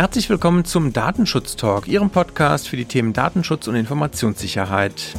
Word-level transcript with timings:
Herzlich 0.00 0.30
willkommen 0.30 0.64
zum 0.64 0.94
Datenschutz 0.94 1.56
Talk, 1.56 1.86
Ihrem 1.86 2.08
Podcast 2.08 2.68
für 2.68 2.78
die 2.78 2.86
Themen 2.86 3.12
Datenschutz 3.12 3.68
und 3.68 3.74
Informationssicherheit. 3.74 5.14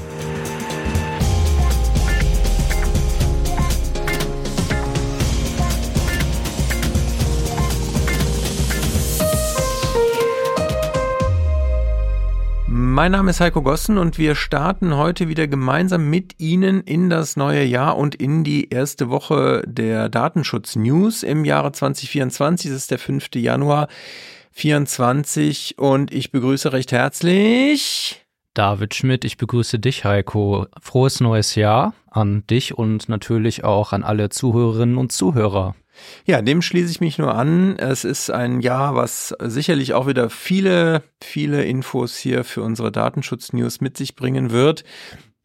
Mein 12.65 13.11
Name 13.11 13.29
ist 13.29 13.39
Heiko 13.39 13.61
Gossen 13.61 13.99
und 13.99 14.17
wir 14.17 14.33
starten 14.33 14.97
heute 14.97 15.27
wieder 15.27 15.47
gemeinsam 15.47 16.09
mit 16.09 16.39
Ihnen 16.39 16.81
in 16.81 17.11
das 17.11 17.37
neue 17.37 17.63
Jahr 17.63 17.97
und 17.97 18.15
in 18.15 18.43
die 18.43 18.71
erste 18.71 19.11
Woche 19.11 19.61
der 19.67 20.09
Datenschutz 20.09 20.75
News 20.75 21.21
im 21.21 21.45
Jahre 21.45 21.71
2024. 21.71 22.71
Das 22.71 22.79
ist 22.79 22.89
der 22.89 22.97
5. 22.97 23.27
Januar 23.35 23.87
2024 24.53 25.77
und 25.77 26.13
ich 26.13 26.31
begrüße 26.31 26.73
recht 26.73 26.91
herzlich 26.91 28.25
David 28.53 28.93
Schmidt, 28.93 29.23
ich 29.23 29.37
begrüße 29.37 29.79
dich, 29.79 30.03
Heiko. 30.03 30.67
Frohes 30.81 31.21
neues 31.21 31.55
Jahr 31.55 31.93
an 32.09 32.45
dich 32.47 32.77
und 32.77 33.07
natürlich 33.07 33.63
auch 33.63 33.93
an 33.93 34.03
alle 34.03 34.29
Zuhörerinnen 34.29 34.97
und 34.97 35.13
Zuhörer. 35.13 35.73
Ja, 36.25 36.41
dem 36.41 36.61
schließe 36.61 36.91
ich 36.91 36.99
mich 36.99 37.17
nur 37.17 37.33
an. 37.33 37.77
Es 37.77 38.03
ist 38.03 38.29
ein 38.29 38.59
Jahr, 38.59 38.93
was 38.95 39.33
sicherlich 39.39 39.93
auch 39.93 40.05
wieder 40.07 40.29
viele, 40.29 41.03
viele 41.23 41.63
Infos 41.63 42.17
hier 42.17 42.43
für 42.43 42.61
unsere 42.61 42.91
Datenschutz-News 42.91 43.79
mit 43.79 43.95
sich 43.95 44.15
bringen 44.15 44.51
wird. 44.51 44.83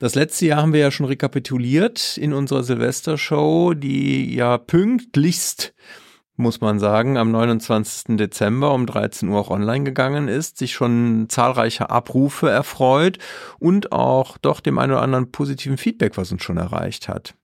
Das 0.01 0.17
letzte 0.17 0.47
Jahr 0.47 0.63
haben 0.63 0.73
wir 0.73 0.81
ja 0.81 0.91
schon 0.91 1.07
rekapituliert 1.07 2.19
in 2.19 2.33
unserer 2.33 2.65
Silvestershow, 2.65 3.73
die 3.75 4.35
ja 4.35 4.59
pünktlichst 4.59 5.75
muss 6.37 6.61
man 6.61 6.79
sagen, 6.79 7.17
am 7.17 7.31
29. 7.31 8.17
Dezember 8.17 8.73
um 8.75 8.87
13 8.87 9.29
Uhr 9.29 9.41
auch 9.41 9.51
online 9.51 9.85
gegangen 9.85 10.29
ist, 10.29 10.59
sich 10.59 10.73
schon 10.73 11.27
zahlreiche 11.29 11.91
Abrufe 11.91 12.51
erfreut 12.51 13.19
und 13.59 13.93
auch 13.93 14.39
doch 14.39 14.61
dem 14.61 14.79
einen 14.79 14.93
oder 14.93 15.03
anderen 15.03 15.33
positiven 15.33 15.79
Feedback, 15.79 16.17
was 16.17 16.33
uns 16.33 16.43
schon 16.43 16.59
erreicht 16.59 17.09
hat. 17.09 17.35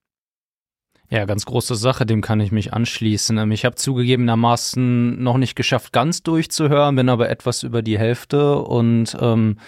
Ja, 1.12 1.26
ganz 1.26 1.44
große 1.44 1.74
Sache, 1.74 2.06
dem 2.06 2.22
kann 2.22 2.40
ich 2.40 2.52
mich 2.52 2.72
anschließen. 2.72 3.36
Ähm, 3.36 3.50
ich 3.52 3.66
habe 3.66 3.74
zugegebenermaßen 3.74 5.22
noch 5.22 5.36
nicht 5.36 5.56
geschafft, 5.56 5.92
ganz 5.92 6.22
durchzuhören, 6.22 6.96
bin 6.96 7.10
aber 7.10 7.28
etwas 7.28 7.64
über 7.64 7.82
die 7.82 7.98
Hälfte 7.98 8.56
und 8.56 9.14
ähm, 9.20 9.58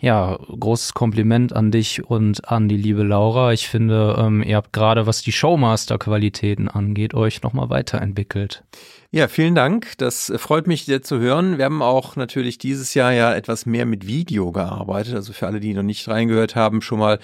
ja, 0.00 0.38
großes 0.48 0.94
Kompliment 0.94 1.52
an 1.52 1.70
dich 1.70 2.04
und 2.04 2.48
an 2.48 2.68
die 2.68 2.76
liebe 2.76 3.02
Laura. 3.02 3.52
Ich 3.52 3.68
finde, 3.68 4.16
ähm, 4.18 4.42
ihr 4.42 4.56
habt 4.56 4.72
gerade, 4.72 5.06
was 5.06 5.22
die 5.22 5.32
Showmaster-Qualitäten 5.32 6.68
angeht, 6.68 7.12
euch 7.12 7.42
nochmal 7.42 7.68
weiterentwickelt. 7.68 8.64
Ja, 9.12 9.28
vielen 9.28 9.54
Dank. 9.54 9.98
Das 9.98 10.32
freut 10.36 10.66
mich 10.66 10.86
sehr 10.86 11.02
zu 11.02 11.18
hören. 11.18 11.58
Wir 11.58 11.66
haben 11.66 11.82
auch 11.82 12.16
natürlich 12.16 12.56
dieses 12.58 12.94
Jahr 12.94 13.12
ja 13.12 13.34
etwas 13.34 13.66
mehr 13.66 13.84
mit 13.84 14.06
Video 14.06 14.52
gearbeitet. 14.52 15.14
Also 15.14 15.32
für 15.34 15.46
alle, 15.46 15.60
die 15.60 15.74
noch 15.74 15.82
nicht 15.82 16.08
reingehört 16.08 16.56
haben, 16.56 16.80
schon 16.80 17.00
mal 17.00 17.18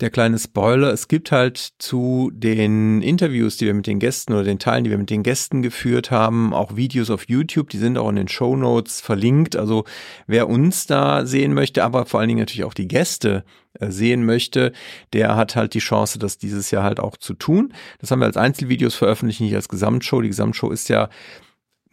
der 0.00 0.10
kleine 0.10 0.38
Spoiler. 0.38 0.92
Es 0.92 1.08
gibt 1.08 1.32
halt 1.32 1.72
zu 1.78 2.30
den 2.34 3.02
Interviews, 3.02 3.56
die 3.56 3.66
wir 3.66 3.74
mit 3.74 3.86
den 3.86 3.98
Gästen 3.98 4.32
oder 4.32 4.44
den 4.44 4.58
Teilen, 4.58 4.84
die 4.84 4.90
wir 4.90 4.98
mit 4.98 5.10
den 5.10 5.22
Gästen 5.22 5.62
geführt 5.62 6.10
haben, 6.10 6.52
auch 6.52 6.76
Videos 6.76 7.10
auf 7.10 7.28
YouTube. 7.28 7.70
Die 7.70 7.78
sind 7.78 7.98
auch 7.98 8.08
in 8.08 8.16
den 8.16 8.28
Show 8.28 8.56
Notes 8.56 9.00
verlinkt. 9.00 9.56
Also 9.56 9.84
wer 10.26 10.48
uns 10.48 10.86
da 10.86 11.24
sehen 11.24 11.54
möchte, 11.54 11.84
aber 11.84 12.06
vor 12.06 12.20
allen 12.20 12.28
Dingen 12.28 12.40
natürlich 12.40 12.64
auch 12.64 12.74
die 12.74 12.88
Gäste 12.88 13.44
äh, 13.74 13.90
sehen 13.90 14.24
möchte, 14.24 14.72
der 15.12 15.36
hat 15.36 15.56
halt 15.56 15.74
die 15.74 15.80
Chance, 15.80 16.18
das 16.18 16.38
dieses 16.38 16.70
Jahr 16.70 16.82
halt 16.82 17.00
auch 17.00 17.16
zu 17.16 17.34
tun. 17.34 17.72
Das 17.98 18.10
haben 18.10 18.20
wir 18.20 18.26
als 18.26 18.36
Einzelvideos 18.36 18.94
veröffentlicht, 18.94 19.40
nicht 19.40 19.54
als 19.54 19.68
Gesamtshow. 19.68 20.20
Die 20.20 20.28
Gesamtshow 20.28 20.70
ist 20.70 20.88
ja 20.88 21.08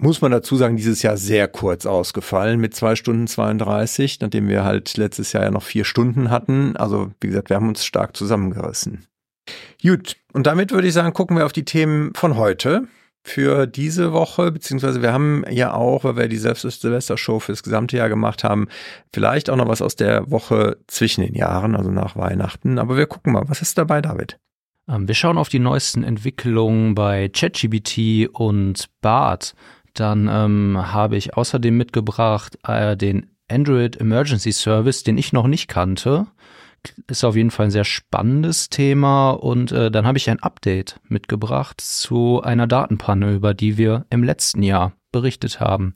muss 0.03 0.21
man 0.21 0.31
dazu 0.31 0.57
sagen, 0.57 0.75
dieses 0.75 1.01
Jahr 1.01 1.17
sehr 1.17 1.47
kurz 1.47 1.85
ausgefallen 1.85 2.59
mit 2.59 2.75
zwei 2.75 2.95
Stunden 2.95 3.25
32, 3.25 4.19
nachdem 4.19 4.49
wir 4.49 4.63
halt 4.63 4.97
letztes 4.97 5.31
Jahr 5.31 5.43
ja 5.43 5.51
noch 5.51 5.63
vier 5.63 5.85
Stunden 5.85 6.29
hatten. 6.29 6.75
Also 6.75 7.11
wie 7.21 7.27
gesagt, 7.27 7.49
wir 7.49 7.55
haben 7.55 7.69
uns 7.69 7.85
stark 7.85 8.15
zusammengerissen. 8.15 9.07
Gut, 9.81 10.17
und 10.33 10.45
damit 10.45 10.71
würde 10.71 10.87
ich 10.87 10.93
sagen, 10.93 11.13
gucken 11.13 11.37
wir 11.37 11.45
auf 11.45 11.53
die 11.53 11.65
Themen 11.65 12.13
von 12.15 12.35
heute 12.35 12.87
für 13.23 13.65
diese 13.65 14.11
Woche, 14.11 14.51
beziehungsweise 14.51 15.01
wir 15.01 15.13
haben 15.13 15.45
ja 15.49 15.73
auch, 15.73 16.03
weil 16.03 16.17
wir 16.17 16.27
die 16.27 16.37
Silvester-Show 16.37 17.39
fürs 17.39 17.63
gesamte 17.63 17.95
Jahr 17.95 18.09
gemacht 18.09 18.43
haben, 18.43 18.67
vielleicht 19.13 19.49
auch 19.49 19.55
noch 19.55 19.69
was 19.69 19.81
aus 19.81 19.95
der 19.95 20.29
Woche 20.29 20.77
zwischen 20.87 21.21
den 21.21 21.33
Jahren, 21.33 21.77
also 21.77 21.89
nach 21.89 22.17
Weihnachten. 22.17 22.77
Aber 22.77 22.97
wir 22.97 23.05
gucken 23.05 23.31
mal, 23.31 23.47
was 23.47 23.61
ist 23.61 23.77
dabei, 23.77 24.01
David? 24.01 24.37
Ähm, 24.89 25.07
wir 25.07 25.15
schauen 25.15 25.37
auf 25.37 25.47
die 25.47 25.59
neuesten 25.59 26.03
Entwicklungen 26.03 26.93
bei 26.93 27.29
ChatGBT 27.29 28.27
und 28.33 28.89
BART. 29.01 29.55
Dann 29.93 30.27
ähm, 30.31 30.77
habe 30.93 31.17
ich 31.17 31.35
außerdem 31.35 31.75
mitgebracht 31.75 32.57
äh, 32.67 32.97
den 32.97 33.29
Android 33.49 33.99
Emergency 33.99 34.51
Service, 34.51 35.03
den 35.03 35.17
ich 35.17 35.33
noch 35.33 35.47
nicht 35.47 35.67
kannte. 35.67 36.27
Ist 37.07 37.23
auf 37.23 37.35
jeden 37.35 37.51
Fall 37.51 37.67
ein 37.67 37.71
sehr 37.71 37.85
spannendes 37.85 38.69
Thema. 38.69 39.31
Und 39.31 39.71
äh, 39.71 39.91
dann 39.91 40.05
habe 40.05 40.17
ich 40.17 40.29
ein 40.29 40.41
Update 40.41 40.99
mitgebracht 41.07 41.79
zu 41.79 42.41
einer 42.41 42.67
Datenpanne, 42.67 43.33
über 43.33 43.53
die 43.53 43.77
wir 43.77 44.05
im 44.09 44.23
letzten 44.23 44.63
Jahr 44.63 44.93
berichtet 45.11 45.59
haben. 45.59 45.93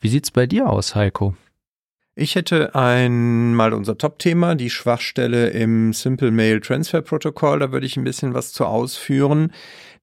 Wie 0.00 0.08
sieht's 0.08 0.30
bei 0.30 0.46
dir 0.46 0.68
aus, 0.68 0.94
Heiko? 0.94 1.36
Ich 2.14 2.34
hätte 2.34 2.74
einmal 2.74 3.72
unser 3.72 3.96
Top-Thema, 3.96 4.54
die 4.54 4.68
Schwachstelle 4.68 5.48
im 5.48 5.94
Simple 5.94 6.30
Mail 6.30 6.60
Transfer 6.60 7.00
Protocol. 7.00 7.60
Da 7.60 7.72
würde 7.72 7.86
ich 7.86 7.96
ein 7.96 8.04
bisschen 8.04 8.34
was 8.34 8.52
zu 8.52 8.66
ausführen. 8.66 9.50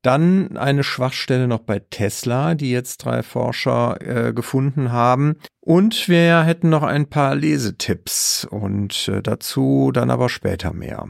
Dann 0.02 0.58
eine 0.58 0.84
Schwachstelle 0.84 1.48
noch 1.48 1.60
bei 1.60 1.80
Tesla, 1.80 2.56
die 2.56 2.72
jetzt 2.72 3.04
drei 3.04 3.22
Forscher 3.22 3.98
äh, 4.02 4.34
gefunden 4.34 4.92
haben. 4.92 5.36
Und 5.60 6.08
wir 6.08 6.44
hätten 6.44 6.70
noch 6.70 6.84
ein 6.84 7.08
paar 7.08 7.36
Lesetipps 7.36 8.46
und 8.46 9.10
äh, 9.10 9.22
dazu 9.22 9.92
dann 9.94 10.10
aber 10.10 10.30
später 10.30 10.74
mehr. 10.74 11.10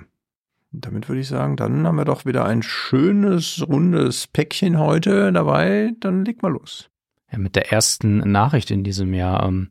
Damit 0.71 1.09
würde 1.09 1.21
ich 1.21 1.27
sagen, 1.27 1.55
dann 1.55 1.85
haben 1.85 1.95
wir 1.95 2.05
doch 2.05 2.25
wieder 2.25 2.45
ein 2.45 2.61
schönes, 2.61 3.63
rundes 3.67 4.27
Päckchen 4.27 4.79
heute 4.79 5.31
dabei. 5.31 5.91
Dann 5.99 6.25
leg 6.25 6.41
mal 6.41 6.51
los. 6.51 6.89
Ja, 7.31 7.37
mit 7.37 7.55
der 7.55 7.71
ersten 7.71 8.17
Nachricht 8.17 8.71
in 8.71 8.83
diesem 8.83 9.13
Jahr. 9.13 9.47
Ähm 9.47 9.69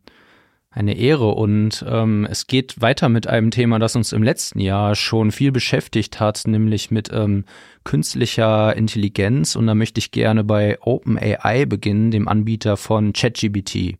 eine 0.79 0.97
Ehre 0.97 1.33
und 1.33 1.85
ähm, 1.89 2.27
es 2.31 2.47
geht 2.47 2.81
weiter 2.81 3.09
mit 3.09 3.27
einem 3.27 3.51
Thema, 3.51 3.81
das 3.81 3.97
uns 3.97 4.13
im 4.13 4.23
letzten 4.23 4.61
Jahr 4.61 4.95
schon 4.95 5.33
viel 5.33 5.51
beschäftigt 5.51 6.21
hat, 6.21 6.45
nämlich 6.47 6.93
mit 6.93 7.11
ähm, 7.13 7.45
künstlicher 7.83 8.77
Intelligenz 8.77 9.57
und 9.57 9.67
da 9.67 9.75
möchte 9.75 9.99
ich 9.99 10.13
gerne 10.13 10.45
bei 10.45 10.79
OpenAI 10.81 11.67
beginnen, 11.67 12.13
dem 12.13 12.29
Anbieter 12.29 12.77
von 12.77 13.13
ChatGBT. 13.13 13.97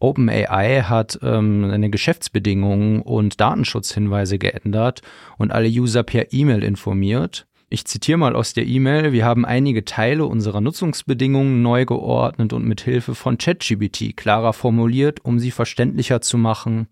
OpenAI 0.00 0.82
hat 0.82 1.18
ähm, 1.22 1.70
seine 1.70 1.88
Geschäftsbedingungen 1.88 3.00
und 3.00 3.40
Datenschutzhinweise 3.40 4.38
geändert 4.38 5.00
und 5.38 5.50
alle 5.50 5.68
User 5.68 6.02
per 6.02 6.32
E-Mail 6.32 6.62
informiert. 6.62 7.46
Ich 7.72 7.86
zitiere 7.86 8.18
mal 8.18 8.36
aus 8.36 8.52
der 8.52 8.66
E-Mail, 8.66 9.12
wir 9.12 9.24
haben 9.24 9.46
einige 9.46 9.86
Teile 9.86 10.26
unserer 10.26 10.60
Nutzungsbedingungen 10.60 11.62
neu 11.62 11.86
geordnet 11.86 12.52
und 12.52 12.66
mit 12.66 12.82
Hilfe 12.82 13.14
von 13.14 13.38
ChatGBT 13.38 14.14
klarer 14.14 14.52
formuliert, 14.52 15.24
um 15.24 15.38
sie 15.38 15.50
verständlicher 15.50 16.20
zu 16.20 16.36
machen 16.36 16.86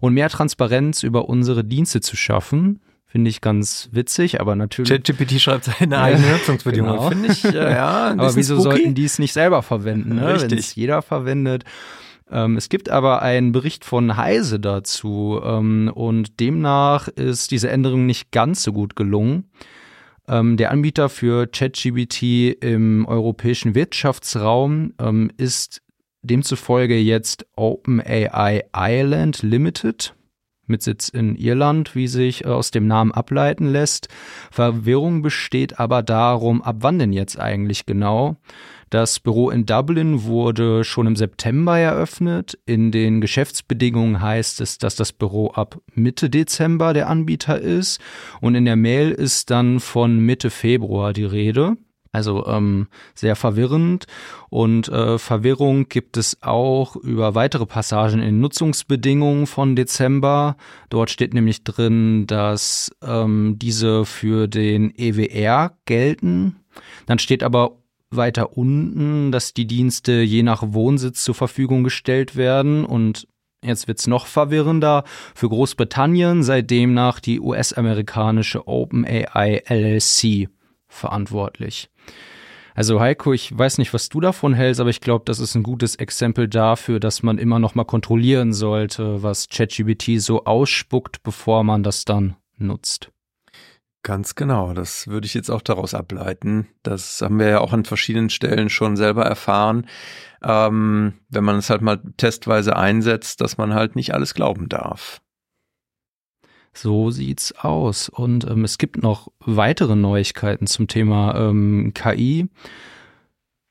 und 0.00 0.14
mehr 0.14 0.30
Transparenz 0.30 1.02
über 1.02 1.28
unsere 1.28 1.64
Dienste 1.64 2.00
zu 2.00 2.16
schaffen. 2.16 2.80
Finde 3.04 3.28
ich 3.28 3.42
ganz 3.42 3.90
witzig, 3.92 4.40
aber 4.40 4.56
natürlich. 4.56 4.88
ChatGPT 4.88 5.38
schreibt 5.38 5.64
seine 5.64 5.98
eigenen 6.00 6.32
Nutzungsbedingungen. 6.32 6.96
Genau. 6.96 7.10
Finde 7.10 7.28
ich, 7.28 7.44
äh, 7.44 7.70
ja. 7.70 8.10
aber 8.12 8.34
wieso 8.34 8.54
spooky? 8.54 8.70
sollten 8.70 8.94
die 8.94 9.04
es 9.04 9.18
nicht 9.18 9.34
selber 9.34 9.60
verwenden, 9.60 10.14
ne? 10.14 10.38
wenn 10.40 10.58
es 10.58 10.74
jeder 10.74 11.02
verwendet? 11.02 11.64
Ähm, 12.30 12.56
es 12.56 12.70
gibt 12.70 12.88
aber 12.88 13.20
einen 13.20 13.52
Bericht 13.52 13.84
von 13.84 14.16
Heise 14.16 14.58
dazu 14.58 15.42
ähm, 15.44 15.92
und 15.94 16.40
demnach 16.40 17.08
ist 17.08 17.50
diese 17.50 17.68
Änderung 17.68 18.06
nicht 18.06 18.30
ganz 18.30 18.62
so 18.62 18.72
gut 18.72 18.96
gelungen. 18.96 19.44
Ähm, 20.28 20.56
der 20.56 20.70
Anbieter 20.70 21.08
für 21.08 21.46
ChatGBT 21.46 22.56
im 22.60 23.06
europäischen 23.06 23.74
Wirtschaftsraum 23.74 24.94
ähm, 24.98 25.30
ist 25.36 25.82
demzufolge 26.22 26.96
jetzt 26.96 27.46
OpenAI 27.56 28.64
Ireland 28.72 29.42
Limited 29.42 30.14
mit 30.66 30.82
Sitz 30.82 31.08
in 31.08 31.36
Irland, 31.36 31.94
wie 31.94 32.08
sich 32.08 32.46
aus 32.46 32.70
dem 32.70 32.86
Namen 32.86 33.12
ableiten 33.12 33.66
lässt. 33.66 34.08
Verwirrung 34.50 35.22
besteht 35.22 35.78
aber 35.78 36.02
darum, 36.02 36.62
ab 36.62 36.76
wann 36.80 36.98
denn 36.98 37.12
jetzt 37.12 37.38
eigentlich 37.38 37.86
genau? 37.86 38.36
Das 38.92 39.20
Büro 39.20 39.48
in 39.48 39.64
Dublin 39.64 40.24
wurde 40.24 40.84
schon 40.84 41.06
im 41.06 41.16
September 41.16 41.78
eröffnet. 41.78 42.58
In 42.66 42.90
den 42.90 43.22
Geschäftsbedingungen 43.22 44.20
heißt 44.20 44.60
es, 44.60 44.76
dass 44.76 44.96
das 44.96 45.14
Büro 45.14 45.48
ab 45.48 45.80
Mitte 45.94 46.28
Dezember 46.28 46.92
der 46.92 47.08
Anbieter 47.08 47.58
ist. 47.58 48.02
Und 48.42 48.54
in 48.54 48.66
der 48.66 48.76
Mail 48.76 49.10
ist 49.10 49.50
dann 49.50 49.80
von 49.80 50.18
Mitte 50.18 50.50
Februar 50.50 51.14
die 51.14 51.24
Rede. 51.24 51.78
Also 52.12 52.46
ähm, 52.46 52.88
sehr 53.14 53.36
verwirrend. 53.36 54.06
Und 54.50 54.88
äh, 54.88 55.18
Verwirrung 55.18 55.88
gibt 55.88 56.18
es 56.18 56.42
auch 56.42 56.94
über 56.96 57.34
weitere 57.34 57.64
Passagen 57.64 58.20
in 58.20 58.38
Nutzungsbedingungen 58.38 59.46
von 59.46 59.74
Dezember. 59.76 60.56
Dort 60.90 61.08
steht 61.08 61.32
nämlich 61.32 61.64
drin, 61.64 62.26
dass 62.26 62.90
ähm, 63.02 63.56
diese 63.58 64.04
für 64.04 64.46
den 64.46 64.92
EWR 64.94 65.72
gelten. 65.86 66.56
Dann 67.06 67.18
steht 67.18 67.42
aber 67.42 67.78
weiter 68.10 68.58
unten, 68.58 69.32
dass 69.32 69.54
die 69.54 69.66
Dienste 69.66 70.20
je 70.20 70.42
nach 70.42 70.62
Wohnsitz 70.66 71.24
zur 71.24 71.34
Verfügung 71.34 71.82
gestellt 71.82 72.36
werden 72.36 72.84
und 72.84 73.26
Jetzt 73.64 73.86
wird's 73.86 74.08
noch 74.08 74.26
verwirrender. 74.26 75.04
Für 75.36 75.48
Großbritannien 75.48 76.42
sei 76.42 76.62
demnach 76.62 77.20
die 77.20 77.38
US-amerikanische 77.38 78.66
OpenAI 78.66 79.62
LLC 79.68 80.48
verantwortlich. 80.92 81.90
Also 82.74 83.00
Heiko, 83.00 83.32
ich 83.32 83.56
weiß 83.56 83.78
nicht, 83.78 83.92
was 83.92 84.08
du 84.08 84.20
davon 84.20 84.54
hältst, 84.54 84.80
aber 84.80 84.90
ich 84.90 85.00
glaube, 85.00 85.24
das 85.26 85.40
ist 85.40 85.54
ein 85.54 85.62
gutes 85.62 85.96
Exempel 85.96 86.48
dafür, 86.48 87.00
dass 87.00 87.22
man 87.22 87.38
immer 87.38 87.58
noch 87.58 87.74
mal 87.74 87.84
kontrollieren 87.84 88.52
sollte, 88.52 89.22
was 89.22 89.48
ChatGPT 89.48 90.20
so 90.20 90.44
ausspuckt, 90.44 91.22
bevor 91.22 91.64
man 91.64 91.82
das 91.82 92.04
dann 92.04 92.36
nutzt. 92.56 93.10
Ganz 94.04 94.34
genau, 94.34 94.72
das 94.72 95.06
würde 95.06 95.26
ich 95.26 95.34
jetzt 95.34 95.50
auch 95.50 95.62
daraus 95.62 95.94
ableiten. 95.94 96.66
Das 96.82 97.20
haben 97.22 97.38
wir 97.38 97.48
ja 97.48 97.60
auch 97.60 97.72
an 97.72 97.84
verschiedenen 97.84 98.30
Stellen 98.30 98.68
schon 98.68 98.96
selber 98.96 99.24
erfahren. 99.24 99.86
Ähm, 100.42 101.14
wenn 101.28 101.44
man 101.44 101.56
es 101.56 101.70
halt 101.70 101.82
mal 101.82 102.00
testweise 102.16 102.76
einsetzt, 102.76 103.40
dass 103.40 103.58
man 103.58 103.74
halt 103.74 103.94
nicht 103.94 104.12
alles 104.12 104.34
glauben 104.34 104.68
darf. 104.68 105.20
So 106.74 107.10
sieht's 107.10 107.52
aus. 107.52 108.08
Und 108.08 108.48
ähm, 108.48 108.64
es 108.64 108.78
gibt 108.78 109.02
noch 109.02 109.28
weitere 109.40 109.94
Neuigkeiten 109.96 110.66
zum 110.66 110.88
Thema 110.88 111.34
ähm, 111.36 111.92
KI. 111.94 112.48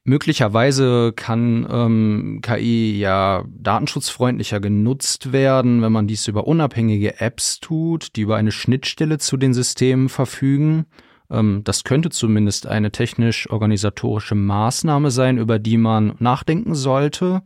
Möglicherweise 0.03 1.13
kann 1.15 1.67
ähm, 1.69 2.39
KI 2.41 2.97
ja 2.97 3.43
datenschutzfreundlicher 3.47 4.59
genutzt 4.59 5.31
werden, 5.31 5.83
wenn 5.83 5.91
man 5.91 6.07
dies 6.07 6.27
über 6.27 6.47
unabhängige 6.47 7.21
Apps 7.21 7.59
tut, 7.59 8.15
die 8.15 8.21
über 8.21 8.35
eine 8.35 8.51
Schnittstelle 8.51 9.19
zu 9.19 9.37
den 9.37 9.53
Systemen 9.53 10.09
verfügen. 10.09 10.85
Ähm, 11.29 11.61
das 11.63 11.83
könnte 11.83 12.09
zumindest 12.09 12.65
eine 12.65 12.91
technisch-organisatorische 12.91 14.33
Maßnahme 14.35 15.11
sein, 15.11 15.37
über 15.37 15.59
die 15.59 15.77
man 15.77 16.15
nachdenken 16.17 16.73
sollte. 16.73 17.43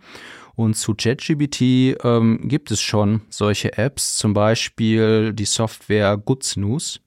Und 0.56 0.75
zu 0.75 0.96
ChatGBT 0.96 1.98
ähm, 2.04 2.40
gibt 2.44 2.72
es 2.72 2.81
schon 2.81 3.22
solche 3.30 3.78
Apps, 3.78 4.18
zum 4.18 4.34
Beispiel 4.34 5.34
die 5.34 5.46
Software 5.46 6.18
GoodSnooze. 6.18 7.00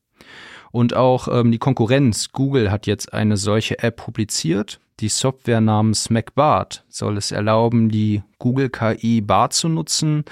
Und 0.71 0.95
auch 0.95 1.29
ähm, 1.29 1.51
die 1.51 1.59
Konkurrenz 1.59 2.31
Google 2.33 2.71
hat 2.71 2.87
jetzt 2.87 3.13
eine 3.13 3.37
solche 3.37 3.79
App 3.79 3.97
publiziert. 3.97 4.81
Die 5.01 5.09
Software 5.09 5.61
namens 5.61 6.11
MacBart 6.11 6.85
soll 6.89 7.17
es 7.17 7.31
erlauben, 7.31 7.89
die 7.89 8.23
Google 8.39 8.69
KI 8.69 9.21
Bart 9.21 9.53
zu 9.53 9.69
nutzen, 9.69 10.25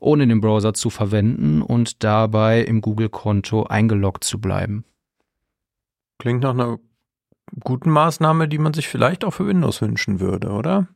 ohne 0.00 0.26
den 0.26 0.40
Browser 0.40 0.74
zu 0.74 0.90
verwenden 0.90 1.62
und 1.62 2.02
dabei 2.02 2.62
im 2.62 2.80
Google-Konto 2.80 3.64
eingeloggt 3.64 4.24
zu 4.24 4.40
bleiben. 4.40 4.84
Klingt 6.18 6.42
nach 6.42 6.54
einer 6.54 6.78
guten 7.60 7.90
Maßnahme, 7.90 8.48
die 8.48 8.58
man 8.58 8.72
sich 8.72 8.88
vielleicht 8.88 9.24
auch 9.24 9.32
für 9.32 9.46
Windows 9.46 9.82
wünschen 9.82 10.18
würde, 10.18 10.48
oder? 10.48 10.88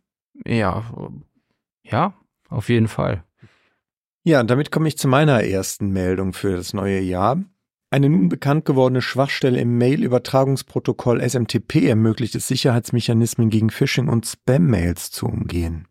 Ja, 0.47 0.85
ja, 1.83 2.15
auf 2.49 2.69
jeden 2.69 2.89
Fall. 2.89 3.25
Ja, 4.23 4.43
damit 4.43 4.71
komme 4.71 4.89
ich 4.89 4.99
zu 4.99 5.09
meiner 5.09 5.43
ersten 5.45 5.91
Meldung 5.91 6.33
für 6.33 6.57
das 6.57 6.75
neue 6.75 7.01
Jahr. 7.01 7.43
Eine 7.91 8.09
nun 8.09 8.29
bekannt 8.29 8.67
gewordene 8.67 9.03
Schwachstelle 9.03 9.61
im 9.61 9.79
Mail-Übertragungsprotokoll 9.79 11.21
SMTP 11.21 11.89
ermöglicht 11.89 12.37
es 12.37 12.47
Sicherheitsmechanismen 12.47 13.51
gegen 13.51 13.71
Phishing 13.71 14.09
und 14.09 14.27
Spam-Mails 14.27 15.11
zu 15.11 15.27
umgehen. 15.27 15.89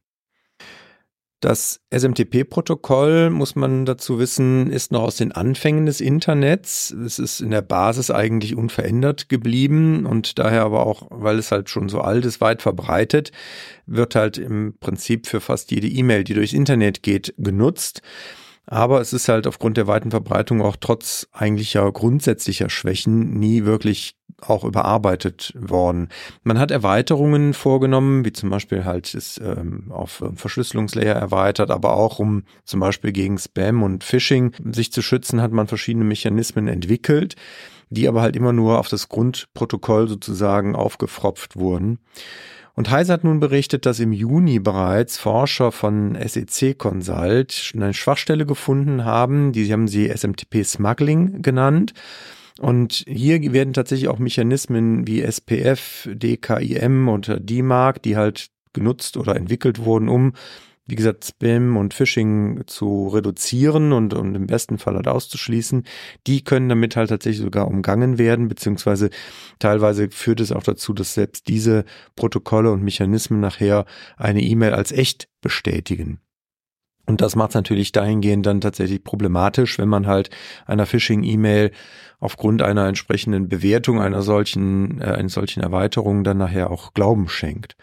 Das 1.40 1.80
SMTP-Protokoll, 1.90 3.30
muss 3.30 3.56
man 3.56 3.86
dazu 3.86 4.20
wissen, 4.20 4.70
ist 4.70 4.92
noch 4.92 5.04
aus 5.04 5.16
den 5.16 5.32
Anfängen 5.32 5.86
des 5.86 6.02
Internets. 6.02 6.92
Es 6.92 7.18
ist 7.18 7.40
in 7.40 7.52
der 7.52 7.62
Basis 7.62 8.12
eigentlich 8.12 8.58
unverändert 8.58 9.30
geblieben 9.30 10.06
und 10.06 10.38
daher 10.38 10.64
aber 10.64 10.86
auch, 10.86 11.08
weil 11.12 11.40
es 11.40 11.54
halt 11.54 11.70
schon 11.70 11.88
so 11.88 12.02
alt 12.02 12.26
ist, 12.26 12.42
weit 12.42 12.62
verbreitet, 12.62 13.32
wird 13.86 14.16
halt 14.16 14.38
im 14.38 14.76
Prinzip 14.82 15.28
für 15.28 15.40
fast 15.40 15.72
jede 15.72 15.88
E-Mail, 15.88 16.26
die 16.26 16.34
durchs 16.34 16.52
Internet 16.52 17.04
geht, 17.04 17.34
genutzt. 17.38 18.02
Aber 18.66 19.00
es 19.00 19.14
ist 19.14 19.30
halt 19.30 19.48
aufgrund 19.48 19.78
der 19.78 19.88
weiten 19.88 20.12
Verbreitung 20.12 20.62
auch 20.62 20.76
trotz 20.76 21.26
eigentlicher 21.32 21.90
grundsätzlicher 21.90 22.70
Schwächen 22.70 23.40
nie 23.40 23.64
wirklich 23.64 24.19
auch 24.48 24.64
überarbeitet 24.64 25.54
worden. 25.56 26.10
Man 26.44 26.60
hat 26.60 26.72
Erweiterungen 26.72 27.54
vorgenommen, 27.54 28.26
wie 28.26 28.34
zum 28.34 28.50
Beispiel 28.50 28.86
halt 28.86 29.14
ist 29.14 29.40
ähm, 29.44 29.86
auf 29.90 30.24
Verschlüsselungslayer 30.36 31.16
erweitert, 31.16 31.72
aber 31.72 31.94
auch 31.94 32.20
um 32.20 32.44
zum 32.64 32.80
Beispiel 32.80 33.12
gegen 33.12 33.38
Spam 33.38 33.84
und 33.84 34.04
Phishing 34.04 34.54
sich 34.72 34.92
zu 34.92 35.02
schützen, 35.02 35.42
hat 35.42 35.52
man 35.52 35.68
verschiedene 35.68 36.06
Mechanismen 36.06 36.68
entwickelt, 36.68 37.36
die 37.90 38.08
aber 38.08 38.22
halt 38.22 38.36
immer 38.36 38.54
nur 38.54 38.80
auf 38.80 38.88
das 38.88 39.10
Grundprotokoll 39.10 40.08
sozusagen 40.08 40.76
aufgefropft 40.76 41.56
wurden. 41.56 42.00
Und 42.80 42.90
Heise 42.90 43.12
hat 43.12 43.26
nun 43.26 43.42
berichtet, 43.42 43.86
dass 43.86 44.00
im 44.00 44.14
Juni 44.14 44.60
bereits 44.60 45.18
Forscher 45.18 45.74
von 45.74 46.18
SEC 46.26 46.78
Consult 46.78 47.74
eine 47.76 47.94
Schwachstelle 47.94 48.46
gefunden 48.46 49.04
haben, 49.04 49.52
die 49.52 49.70
haben 49.74 49.90
sie 49.90 50.08
SMTP 50.08 50.64
Smuggling 50.64 51.42
genannt. 51.42 51.94
Und 52.60 53.06
hier 53.08 53.54
werden 53.54 53.74
tatsächlich 53.74 54.10
auch 54.10 54.20
Mechanismen 54.20 55.08
wie 55.08 55.22
SPF, 55.22 56.10
DKIM 56.12 57.08
und 57.08 57.34
DMARC, 57.40 58.04
die 58.04 58.18
halt 58.18 58.50
genutzt 58.74 59.18
oder 59.18 59.36
entwickelt 59.36 59.80
wurden, 59.80 60.10
um 60.10 60.34
wie 60.90 60.96
gesagt, 60.96 61.24
Spam 61.24 61.78
und 61.78 61.94
Phishing 61.94 62.64
zu 62.66 63.10
reduzieren 63.10 63.94
und, 63.94 64.16
und 64.16 64.34
im 64.34 64.48
besten 64.48 64.80
Fall 64.80 64.96
halt 64.96 65.08
auszuschließen, 65.08 65.84
die 66.26 66.44
können 66.44 66.68
damit 66.68 66.96
halt 66.96 67.10
tatsächlich 67.10 67.44
sogar 67.44 67.68
umgangen 67.68 68.18
werden, 68.18 68.48
beziehungsweise 68.48 69.12
teilweise 69.60 70.10
führt 70.10 70.40
es 70.40 70.52
auch 70.52 70.64
dazu, 70.64 70.94
dass 70.94 71.14
selbst 71.14 71.48
diese 71.48 71.86
Protokolle 72.16 72.72
und 72.72 72.82
Mechanismen 72.82 73.40
nachher 73.40 73.86
eine 74.18 74.42
E-Mail 74.42 74.74
als 74.74 74.92
echt 74.92 75.30
bestätigen. 75.42 76.22
Und 77.10 77.22
das 77.22 77.36
macht 77.36 77.50
es 77.50 77.56
natürlich 77.56 77.92
dahingehend 77.92 78.46
dann 78.46 78.62
tatsächlich 78.62 79.04
problematisch, 79.04 79.80
wenn 79.80 79.90
man 79.90 80.06
halt 80.06 80.30
einer 80.68 80.86
Phishing-E-Mail 80.86 81.72
aufgrund 82.20 82.62
einer 82.62 82.88
entsprechenden 82.88 83.50
Bewertung 83.50 84.00
einer 84.00 84.22
solchen, 84.22 85.02
äh, 85.02 85.06
einer 85.06 85.30
solchen 85.30 85.62
Erweiterung 85.62 86.24
dann 86.24 86.38
nachher 86.38 86.70
auch 86.70 86.94
Glauben 86.94 87.28
schenkt. 87.28 87.76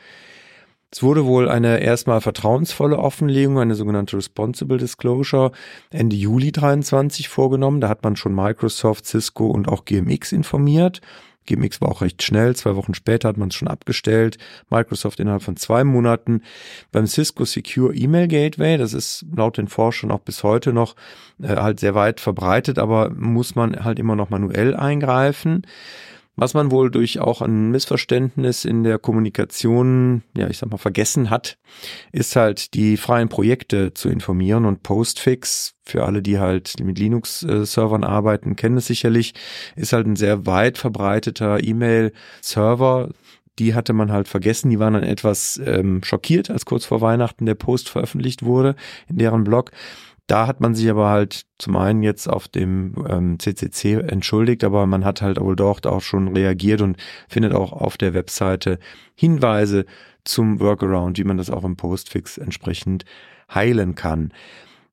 Es 0.92 1.02
wurde 1.02 1.26
wohl 1.26 1.48
eine 1.48 1.80
erstmal 1.80 2.20
vertrauensvolle 2.20 2.98
Offenlegung, 2.98 3.58
eine 3.58 3.74
sogenannte 3.74 4.16
Responsible 4.16 4.78
Disclosure, 4.78 5.50
Ende 5.90 6.14
Juli 6.14 6.52
23 6.52 7.28
vorgenommen. 7.28 7.80
Da 7.80 7.88
hat 7.88 8.04
man 8.04 8.14
schon 8.14 8.32
Microsoft, 8.32 9.06
Cisco 9.06 9.48
und 9.48 9.66
auch 9.66 9.84
GMX 9.84 10.30
informiert. 10.30 11.00
GMX 11.46 11.80
war 11.80 11.88
auch 11.88 12.02
recht 12.02 12.22
schnell. 12.22 12.54
Zwei 12.56 12.76
Wochen 12.76 12.94
später 12.94 13.28
hat 13.28 13.36
man 13.36 13.48
es 13.48 13.54
schon 13.54 13.68
abgestellt. 13.68 14.38
Microsoft 14.70 15.20
innerhalb 15.20 15.42
von 15.42 15.56
zwei 15.56 15.84
Monaten. 15.84 16.42
Beim 16.92 17.06
Cisco 17.06 17.44
Secure 17.44 17.94
Email 17.94 18.28
Gateway, 18.28 18.76
das 18.76 18.92
ist 18.92 19.24
laut 19.34 19.58
den 19.58 19.68
Forschern 19.68 20.10
auch 20.10 20.20
bis 20.20 20.42
heute 20.42 20.72
noch 20.72 20.96
äh, 21.42 21.56
halt 21.56 21.80
sehr 21.80 21.94
weit 21.94 22.20
verbreitet, 22.20 22.78
aber 22.78 23.10
muss 23.10 23.54
man 23.54 23.84
halt 23.84 23.98
immer 23.98 24.16
noch 24.16 24.30
manuell 24.30 24.74
eingreifen. 24.74 25.62
Was 26.36 26.52
man 26.52 26.70
wohl 26.70 26.90
durch 26.90 27.18
auch 27.18 27.40
ein 27.40 27.70
Missverständnis 27.70 28.66
in 28.66 28.84
der 28.84 28.98
Kommunikation, 28.98 30.22
ja, 30.36 30.48
ich 30.48 30.58
sag 30.58 30.70
mal, 30.70 30.76
vergessen 30.76 31.30
hat, 31.30 31.56
ist 32.12 32.36
halt 32.36 32.74
die 32.74 32.98
freien 32.98 33.30
Projekte 33.30 33.94
zu 33.94 34.10
informieren 34.10 34.66
und 34.66 34.82
Postfix, 34.82 35.74
für 35.82 36.04
alle, 36.04 36.20
die 36.20 36.38
halt 36.38 36.74
mit 36.80 36.98
Linux-Servern 36.98 38.04
arbeiten, 38.04 38.56
kennen 38.56 38.76
es 38.76 38.86
sicherlich, 38.86 39.34
ist 39.76 39.92
halt 39.92 40.06
ein 40.06 40.16
sehr 40.16 40.44
weit 40.44 40.78
verbreiteter 40.78 41.62
E-Mail-Server, 41.62 43.10
die 43.58 43.74
hatte 43.74 43.92
man 43.92 44.12
halt 44.12 44.28
vergessen. 44.28 44.70
Die 44.70 44.78
waren 44.78 44.94
dann 44.94 45.02
etwas 45.02 45.60
ähm, 45.64 46.02
schockiert, 46.02 46.50
als 46.50 46.66
kurz 46.66 46.84
vor 46.84 47.00
Weihnachten 47.00 47.46
der 47.46 47.54
Post 47.54 47.88
veröffentlicht 47.88 48.44
wurde 48.44 48.76
in 49.08 49.18
deren 49.18 49.44
Blog. 49.44 49.70
Da 50.26 50.48
hat 50.48 50.60
man 50.60 50.74
sich 50.74 50.90
aber 50.90 51.08
halt 51.08 51.46
zum 51.58 51.76
einen 51.76 52.02
jetzt 52.02 52.28
auf 52.28 52.48
dem 52.48 52.94
ähm, 53.08 53.38
CCC 53.38 54.00
entschuldigt, 54.00 54.64
aber 54.64 54.86
man 54.86 55.04
hat 55.04 55.22
halt 55.22 55.40
wohl 55.40 55.54
dort 55.54 55.86
auch 55.86 56.02
schon 56.02 56.28
reagiert 56.28 56.80
und 56.80 56.96
findet 57.28 57.54
auch 57.54 57.72
auf 57.72 57.96
der 57.96 58.12
Webseite 58.12 58.78
Hinweise 59.14 59.86
zum 60.24 60.58
Workaround, 60.58 61.18
wie 61.18 61.24
man 61.24 61.36
das 61.36 61.50
auch 61.50 61.62
im 61.64 61.76
Postfix 61.76 62.38
entsprechend 62.38 63.04
heilen 63.54 63.94
kann. 63.94 64.32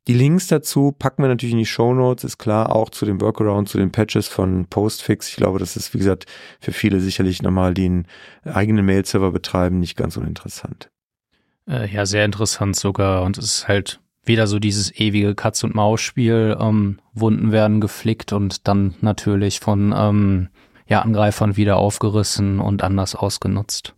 Die 0.07 0.13
Links 0.13 0.47
dazu 0.47 0.91
packen 0.91 1.23
wir 1.23 1.29
natürlich 1.29 1.53
in 1.53 1.59
die 1.59 1.65
Show 1.65 1.93
Notes, 1.93 2.25
ist 2.25 2.37
klar, 2.37 2.75
auch 2.75 2.89
zu 2.89 3.05
dem 3.05 3.21
Workaround, 3.21 3.69
zu 3.69 3.77
den 3.77 3.91
Patches 3.91 4.27
von 4.27 4.65
Postfix. 4.65 5.29
Ich 5.29 5.37
glaube, 5.37 5.59
das 5.59 5.77
ist, 5.77 5.93
wie 5.93 5.97
gesagt, 5.97 6.25
für 6.59 6.73
viele 6.73 6.99
sicherlich 6.99 7.41
nochmal, 7.41 7.73
die 7.73 7.85
einen 7.85 8.07
eigenen 8.43 8.85
Mail-Server 8.85 9.31
betreiben, 9.31 9.79
nicht 9.79 9.95
ganz 9.95 10.17
uninteressant. 10.17 10.89
Äh, 11.69 11.87
ja, 11.89 12.05
sehr 12.05 12.25
interessant 12.25 12.75
sogar. 12.75 13.23
Und 13.23 13.37
es 13.37 13.45
ist 13.45 13.67
halt 13.69 14.01
wieder 14.25 14.47
so 14.47 14.59
dieses 14.59 14.93
ewige 14.97 15.35
Katz- 15.35 15.63
und 15.63 15.75
Maus-Spiel. 15.75 16.57
Ähm, 16.59 16.99
Wunden 17.13 17.51
werden 17.51 17.81
geflickt 17.81 18.33
und 18.33 18.67
dann 18.67 18.95
natürlich 19.01 19.59
von 19.59 19.93
ähm, 19.95 20.49
ja, 20.87 21.01
Angreifern 21.01 21.57
wieder 21.57 21.77
aufgerissen 21.77 22.59
und 22.59 22.83
anders 22.83 23.15
ausgenutzt. 23.15 23.95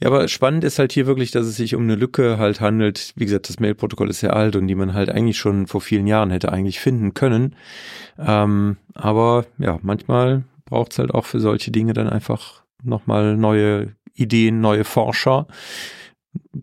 Ja, 0.00 0.08
aber 0.08 0.26
spannend 0.26 0.64
ist 0.64 0.78
halt 0.78 0.92
hier 0.92 1.06
wirklich, 1.06 1.30
dass 1.30 1.46
es 1.46 1.56
sich 1.56 1.74
um 1.74 1.82
eine 1.82 1.94
Lücke 1.94 2.38
halt 2.38 2.60
handelt. 2.60 3.12
Wie 3.16 3.24
gesagt, 3.24 3.48
das 3.48 3.60
Mail-Protokoll 3.60 4.10
ist 4.10 4.20
sehr 4.20 4.34
alt 4.34 4.56
und 4.56 4.66
die 4.66 4.74
man 4.74 4.94
halt 4.94 5.10
eigentlich 5.10 5.38
schon 5.38 5.66
vor 5.66 5.80
vielen 5.80 6.06
Jahren 6.06 6.30
hätte 6.30 6.52
eigentlich 6.52 6.80
finden 6.80 7.14
können. 7.14 7.54
Ähm, 8.18 8.76
aber 8.94 9.46
ja, 9.58 9.78
manchmal 9.82 10.44
braucht 10.64 10.92
es 10.92 10.98
halt 10.98 11.14
auch 11.14 11.24
für 11.24 11.40
solche 11.40 11.70
Dinge 11.70 11.92
dann 11.92 12.08
einfach 12.08 12.64
nochmal 12.82 13.36
neue 13.36 13.94
Ideen, 14.14 14.60
neue 14.60 14.84
Forscher 14.84 15.46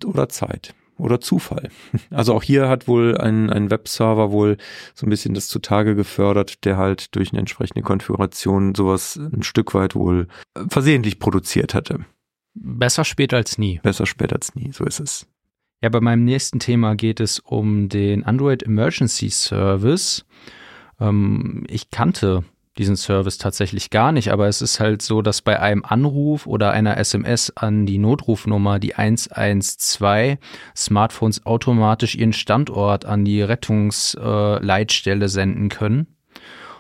oder 0.04 0.28
Zeit 0.28 0.76
oder 1.02 1.20
Zufall. 1.20 1.70
Also 2.10 2.34
auch 2.34 2.44
hier 2.44 2.68
hat 2.70 2.88
wohl 2.88 3.18
ein, 3.18 3.50
ein 3.50 3.72
Webserver 3.72 4.32
wohl 4.32 4.58
so 4.94 5.06
ein 5.06 5.10
bisschen 5.10 5.34
das 5.34 5.48
zutage 5.48 5.96
gefördert, 5.96 6.66
der 6.66 6.78
halt 6.78 7.16
durch 7.16 7.32
eine 7.32 7.40
entsprechende 7.40 7.82
Konfiguration 7.82 8.76
sowas 8.76 9.18
ein 9.18 9.44
Stück 9.44 9.74
weit 9.74 9.96
wohl 9.96 10.28
versehentlich 10.68 11.20
produziert 11.20 11.74
hatte. 11.74 12.06
Besser 12.54 13.06
spät 13.06 13.34
als 13.34 13.58
nie. 13.58 13.80
Besser 13.82 14.06
spät 14.06 14.34
als 14.34 14.56
nie, 14.56 14.72
so 14.72 14.84
ist 14.84 15.00
es. 15.00 15.28
Ja, 15.82 15.90
bei 15.90 16.02
meinem 16.02 16.26
nächsten 16.26 16.60
Thema 16.60 16.96
geht 16.96 17.20
es 17.20 17.40
um 17.40 17.90
den 17.90 18.24
Android 18.24 18.62
Emergency 18.64 19.30
Service. 19.30 20.26
Ähm, 21.00 21.64
ich 21.68 21.90
kannte 21.90 22.44
diesen 22.78 22.96
Service 22.96 23.38
tatsächlich 23.38 23.90
gar 23.90 24.12
nicht, 24.12 24.32
aber 24.32 24.48
es 24.48 24.62
ist 24.62 24.80
halt 24.80 25.02
so, 25.02 25.22
dass 25.22 25.42
bei 25.42 25.60
einem 25.60 25.84
Anruf 25.84 26.48
oder 26.48 26.72
einer 26.72 26.98
SMS 26.98 27.52
an 27.56 27.86
die 27.86 27.98
Notrufnummer, 27.98 28.80
die 28.80 28.96
112, 28.96 30.38
Smartphones 30.76 31.46
automatisch 31.46 32.16
ihren 32.16 32.34
Standort 32.34 33.06
an 33.06 33.26
die 33.26 33.42
Rettungsleitstelle 33.42 35.26
äh, 35.26 35.30
senden 35.30 35.70
können. 35.70 36.16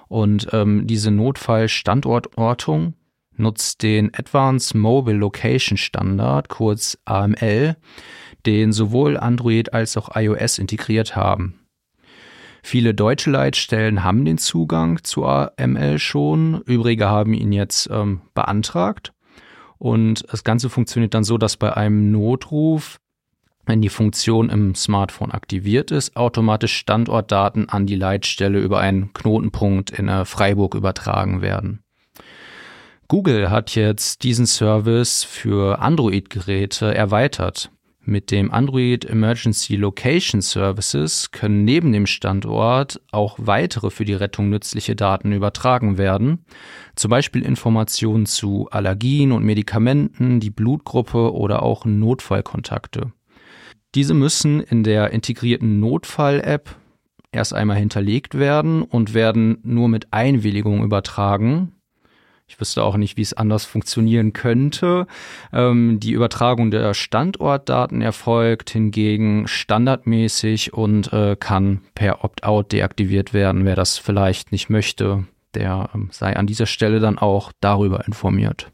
Und 0.07 0.47
ähm, 0.51 0.87
diese 0.87 1.11
Notfallstandortortung 1.11 2.93
nutzt 3.35 3.83
den 3.83 4.13
Advanced 4.13 4.75
Mobile 4.75 5.17
Location 5.17 5.77
Standard, 5.77 6.49
kurz 6.49 6.97
AML, 7.05 7.75
den 8.45 8.71
sowohl 8.71 9.17
Android 9.17 9.73
als 9.73 9.97
auch 9.97 10.15
iOS 10.15 10.57
integriert 10.57 11.15
haben. 11.15 11.60
Viele 12.63 12.93
deutsche 12.93 13.31
Leitstellen 13.31 14.03
haben 14.03 14.23
den 14.25 14.37
Zugang 14.37 15.03
zu 15.03 15.25
AML 15.25 15.99
schon, 15.99 16.61
übrige 16.61 17.07
haben 17.07 17.33
ihn 17.33 17.51
jetzt 17.51 17.89
ähm, 17.91 18.21
beantragt. 18.33 19.13
Und 19.77 20.25
das 20.31 20.43
Ganze 20.43 20.69
funktioniert 20.69 21.15
dann 21.15 21.23
so, 21.23 21.39
dass 21.39 21.57
bei 21.57 21.75
einem 21.75 22.11
Notruf, 22.11 22.99
wenn 23.65 23.81
die 23.81 23.89
Funktion 23.89 24.49
im 24.49 24.75
Smartphone 24.75 25.31
aktiviert 25.31 25.89
ist, 25.89 26.15
automatisch 26.15 26.75
Standortdaten 26.75 27.67
an 27.67 27.87
die 27.87 27.95
Leitstelle 27.95 28.59
über 28.59 28.79
einen 28.79 29.11
Knotenpunkt 29.13 29.89
in 29.89 30.25
Freiburg 30.25 30.75
übertragen 30.75 31.41
werden. 31.41 31.83
Google 33.07 33.49
hat 33.49 33.75
jetzt 33.75 34.23
diesen 34.23 34.45
Service 34.45 35.23
für 35.23 35.79
Android-Geräte 35.79 36.95
erweitert. 36.95 37.71
Mit 38.03 38.31
dem 38.31 38.51
Android 38.51 39.05
Emergency 39.05 39.75
Location 39.75 40.41
Services 40.41 41.29
können 41.29 41.63
neben 41.65 41.91
dem 41.91 42.07
Standort 42.07 42.99
auch 43.11 43.37
weitere 43.39 43.91
für 43.91 44.05
die 44.05 44.15
Rettung 44.15 44.49
nützliche 44.49 44.95
Daten 44.95 45.31
übertragen 45.31 45.99
werden, 45.99 46.43
zum 46.95 47.11
Beispiel 47.11 47.43
Informationen 47.43 48.25
zu 48.25 48.67
Allergien 48.71 49.31
und 49.31 49.43
Medikamenten, 49.43 50.39
die 50.39 50.49
Blutgruppe 50.49 51.31
oder 51.31 51.61
auch 51.61 51.85
Notfallkontakte. 51.85 53.11
Diese 53.93 54.15
müssen 54.15 54.61
in 54.61 54.83
der 54.83 55.11
integrierten 55.11 55.79
Notfall-App 55.79 56.75
erst 57.31 57.53
einmal 57.53 57.77
hinterlegt 57.77 58.35
werden 58.37 58.81
und 58.81 59.13
werden 59.13 59.59
nur 59.63 59.89
mit 59.89 60.11
Einwilligung 60.11 60.83
übertragen, 60.83 61.73
ich 62.51 62.59
wüsste 62.59 62.83
auch 62.83 62.97
nicht, 62.97 63.15
wie 63.15 63.21
es 63.21 63.33
anders 63.33 63.63
funktionieren 63.63 64.33
könnte. 64.33 65.07
Ähm, 65.53 66.01
die 66.01 66.11
Übertragung 66.11 66.69
der 66.69 66.93
Standortdaten 66.93 68.01
erfolgt 68.01 68.71
hingegen 68.71 69.47
standardmäßig 69.47 70.73
und 70.73 71.13
äh, 71.13 71.37
kann 71.39 71.79
per 71.95 72.25
Opt-out 72.25 72.73
deaktiviert 72.73 73.33
werden. 73.33 73.63
Wer 73.63 73.77
das 73.77 73.97
vielleicht 73.97 74.51
nicht 74.51 74.69
möchte, 74.69 75.23
der 75.53 75.91
ähm, 75.95 76.09
sei 76.11 76.35
an 76.35 76.45
dieser 76.45 76.65
Stelle 76.65 76.99
dann 76.99 77.17
auch 77.17 77.53
darüber 77.61 78.05
informiert. 78.05 78.69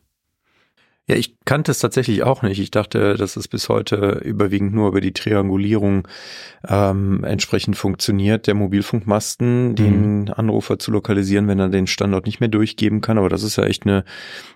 Ja, 1.10 1.16
ich 1.16 1.38
kannte 1.46 1.72
es 1.72 1.80
tatsächlich 1.80 2.24
auch 2.24 2.42
nicht. 2.42 2.60
Ich 2.60 2.70
dachte, 2.70 3.16
dass 3.16 3.38
es 3.38 3.48
bis 3.48 3.70
heute 3.70 4.22
überwiegend 4.26 4.74
nur 4.74 4.90
über 4.90 5.00
die 5.00 5.14
Triangulierung 5.14 6.06
ähm, 6.68 7.24
entsprechend 7.24 7.78
funktioniert, 7.78 8.46
der 8.46 8.56
Mobilfunkmasten, 8.56 9.76
den 9.76 10.24
mhm. 10.24 10.34
Anrufer 10.36 10.80
zu 10.80 10.92
lokalisieren, 10.92 11.48
wenn 11.48 11.60
er 11.60 11.70
den 11.70 11.88
Standort 11.88 12.26
nicht 12.26 12.42
mehr 12.42 12.50
durchgeben 12.50 13.00
kann. 13.00 13.18
Aber 13.18 13.30
das 13.30 13.44
ist 13.44 13.56
ja 13.56 13.64
echt 13.64 13.86
eine, 13.86 14.04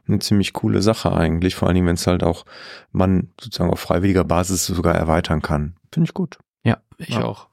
eine 0.10 0.20
ziemlich 0.20 0.51
coole 0.51 0.81
Sache 0.81 1.13
eigentlich, 1.13 1.55
vor 1.55 1.70
allen 1.70 1.75
Dingen, 1.75 1.88
wenn 1.88 1.96
es 1.96 2.05
halt 2.05 2.22
auch 2.22 2.43
man 2.91 3.29
sozusagen 3.39 3.72
auf 3.72 3.79
freiwilliger 3.79 4.25
Basis 4.25 4.65
sogar 4.65 4.93
erweitern 4.96 5.41
kann. 5.41 5.77
Finde 5.93 6.10
ich 6.10 6.13
gut. 6.13 6.38
Ja, 6.65 6.81
ich 6.98 7.10
ja. 7.10 7.24
auch. 7.24 7.48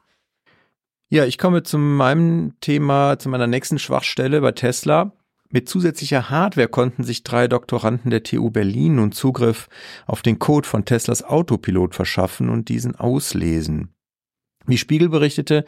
Ja, 1.08 1.24
ich 1.24 1.38
komme 1.38 1.62
zu 1.62 1.78
meinem 1.78 2.54
Thema, 2.60 3.16
zu 3.18 3.28
meiner 3.28 3.46
nächsten 3.46 3.78
Schwachstelle 3.78 4.40
bei 4.40 4.52
Tesla. 4.52 5.12
Mit 5.50 5.68
zusätzlicher 5.68 6.28
Hardware 6.28 6.68
konnten 6.68 7.04
sich 7.04 7.22
drei 7.22 7.48
Doktoranden 7.48 8.10
der 8.10 8.22
TU 8.22 8.50
Berlin 8.50 8.96
nun 8.96 9.12
Zugriff 9.12 9.68
auf 10.06 10.20
den 10.20 10.38
Code 10.38 10.68
von 10.68 10.84
Teslas 10.84 11.22
Autopilot 11.22 11.94
verschaffen 11.94 12.50
und 12.50 12.68
diesen 12.68 12.96
auslesen. 12.96 13.94
Wie 14.66 14.76
Spiegel 14.76 15.08
berichtete, 15.08 15.64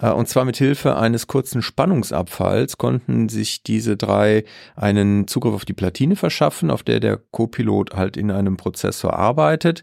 äh, 0.00 0.10
und 0.10 0.28
zwar 0.28 0.44
mit 0.44 0.56
Hilfe 0.56 0.96
eines 0.96 1.26
kurzen 1.26 1.62
Spannungsabfalls 1.62 2.78
konnten 2.78 3.28
sich 3.28 3.64
diese 3.64 3.96
drei 3.96 4.44
einen 4.76 5.26
Zugriff 5.26 5.54
auf 5.54 5.64
die 5.64 5.72
Platine 5.72 6.14
verschaffen, 6.14 6.70
auf 6.70 6.84
der 6.84 7.00
der 7.00 7.16
Copilot 7.16 7.96
halt 7.96 8.16
in 8.16 8.30
einem 8.30 8.56
Prozessor 8.56 9.14
arbeitet. 9.14 9.82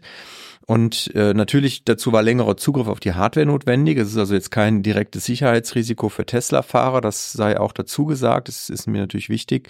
Und 0.66 1.10
äh, 1.14 1.34
natürlich 1.34 1.84
dazu 1.84 2.12
war 2.12 2.22
längerer 2.22 2.56
Zugriff 2.56 2.88
auf 2.88 3.00
die 3.00 3.12
Hardware 3.12 3.46
notwendig. 3.46 3.98
Es 3.98 4.08
ist 4.08 4.16
also 4.16 4.34
jetzt 4.34 4.50
kein 4.50 4.82
direktes 4.82 5.24
Sicherheitsrisiko 5.26 6.08
für 6.08 6.24
Tesla-Fahrer, 6.24 7.00
das 7.00 7.32
sei 7.32 7.60
auch 7.60 7.72
dazu 7.72 8.06
gesagt. 8.06 8.48
Das 8.48 8.70
ist 8.70 8.86
mir 8.86 9.02
natürlich 9.02 9.28
wichtig. 9.28 9.68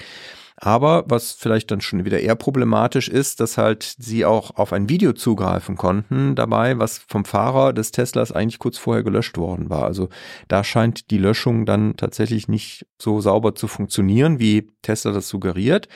Aber 0.57 1.05
was 1.09 1.33
vielleicht 1.33 1.71
dann 1.73 1.81
schon 1.81 2.05
wieder 2.05 2.21
eher 2.21 2.37
problematisch 2.37 3.09
ist, 3.09 3.41
dass 3.41 3.59
halt 3.59 3.97
sie 3.99 4.25
auch 4.25 4.53
auf 4.55 4.73
ein 4.73 4.89
Video 4.89 5.13
zugreifen 5.13 5.77
konnten 5.77 6.37
dabei, 6.37 6.79
was 6.79 6.99
vom 6.99 7.25
Fahrer 7.25 7.73
des 7.73 7.91
Teslas 7.91 8.31
eigentlich 8.31 8.61
kurz 8.61 8.79
vorher 8.79 9.03
gelöscht 9.03 9.37
worden 9.37 9.69
war. 9.69 9.85
Also 9.85 10.11
da 10.47 10.63
scheint 10.63 11.11
die 11.11 11.19
Löschung 11.19 11.67
dann 11.67 11.97
tatsächlich 11.97 12.47
nicht 12.47 12.87
so 12.99 13.21
sauber 13.21 13.57
zu 13.57 13.67
funktionieren, 13.67 14.39
wie 14.39 14.71
Tesla 14.83 15.11
das 15.11 15.29
suggeriert. 15.29 15.89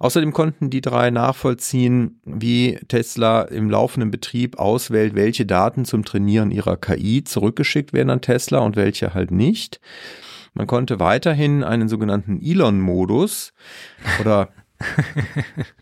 Außerdem 0.00 0.34
konnten 0.34 0.68
die 0.68 0.82
drei 0.82 1.10
nachvollziehen, 1.10 2.20
wie 2.24 2.78
Tesla 2.88 3.42
im 3.42 3.70
laufenden 3.70 4.10
Betrieb 4.10 4.58
auswählt, 4.58 5.14
welche 5.14 5.46
Daten 5.46 5.86
zum 5.86 6.04
Trainieren 6.04 6.50
ihrer 6.50 6.76
KI 6.76 7.24
zurückgeschickt 7.24 7.94
werden 7.94 8.10
an 8.10 8.20
Tesla 8.20 8.58
und 8.58 8.76
welche 8.76 9.14
halt 9.14 9.30
nicht. 9.30 9.80
Man 10.54 10.66
konnte 10.66 11.00
weiterhin 11.00 11.64
einen 11.64 11.88
sogenannten 11.88 12.40
Elon-Modus 12.40 13.52
oder 14.20 14.50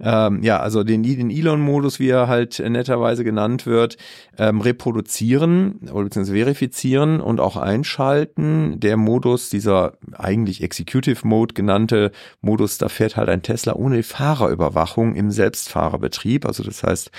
ähm, 0.00 0.42
ja, 0.42 0.60
also 0.60 0.84
den, 0.84 1.02
den 1.02 1.30
Elon-Modus, 1.30 1.98
wie 1.98 2.08
er 2.08 2.28
halt 2.28 2.60
netterweise 2.60 3.24
genannt 3.24 3.66
wird, 3.66 3.96
ähm, 4.38 4.60
reproduzieren 4.60 5.88
oder 5.92 6.04
beziehungsweise 6.04 6.38
verifizieren 6.38 7.20
und 7.20 7.40
auch 7.40 7.56
einschalten. 7.56 8.78
Der 8.78 8.96
Modus, 8.96 9.50
dieser 9.50 9.98
eigentlich 10.12 10.62
Executive 10.62 11.26
Mode 11.26 11.54
genannte 11.54 12.12
Modus, 12.40 12.78
da 12.78 12.88
fährt 12.88 13.16
halt 13.16 13.28
ein 13.28 13.42
Tesla 13.42 13.74
ohne 13.74 14.02
Fahrerüberwachung 14.02 15.16
im 15.16 15.30
Selbstfahrerbetrieb. 15.30 16.46
Also 16.46 16.62
das 16.62 16.82
heißt, 16.82 17.10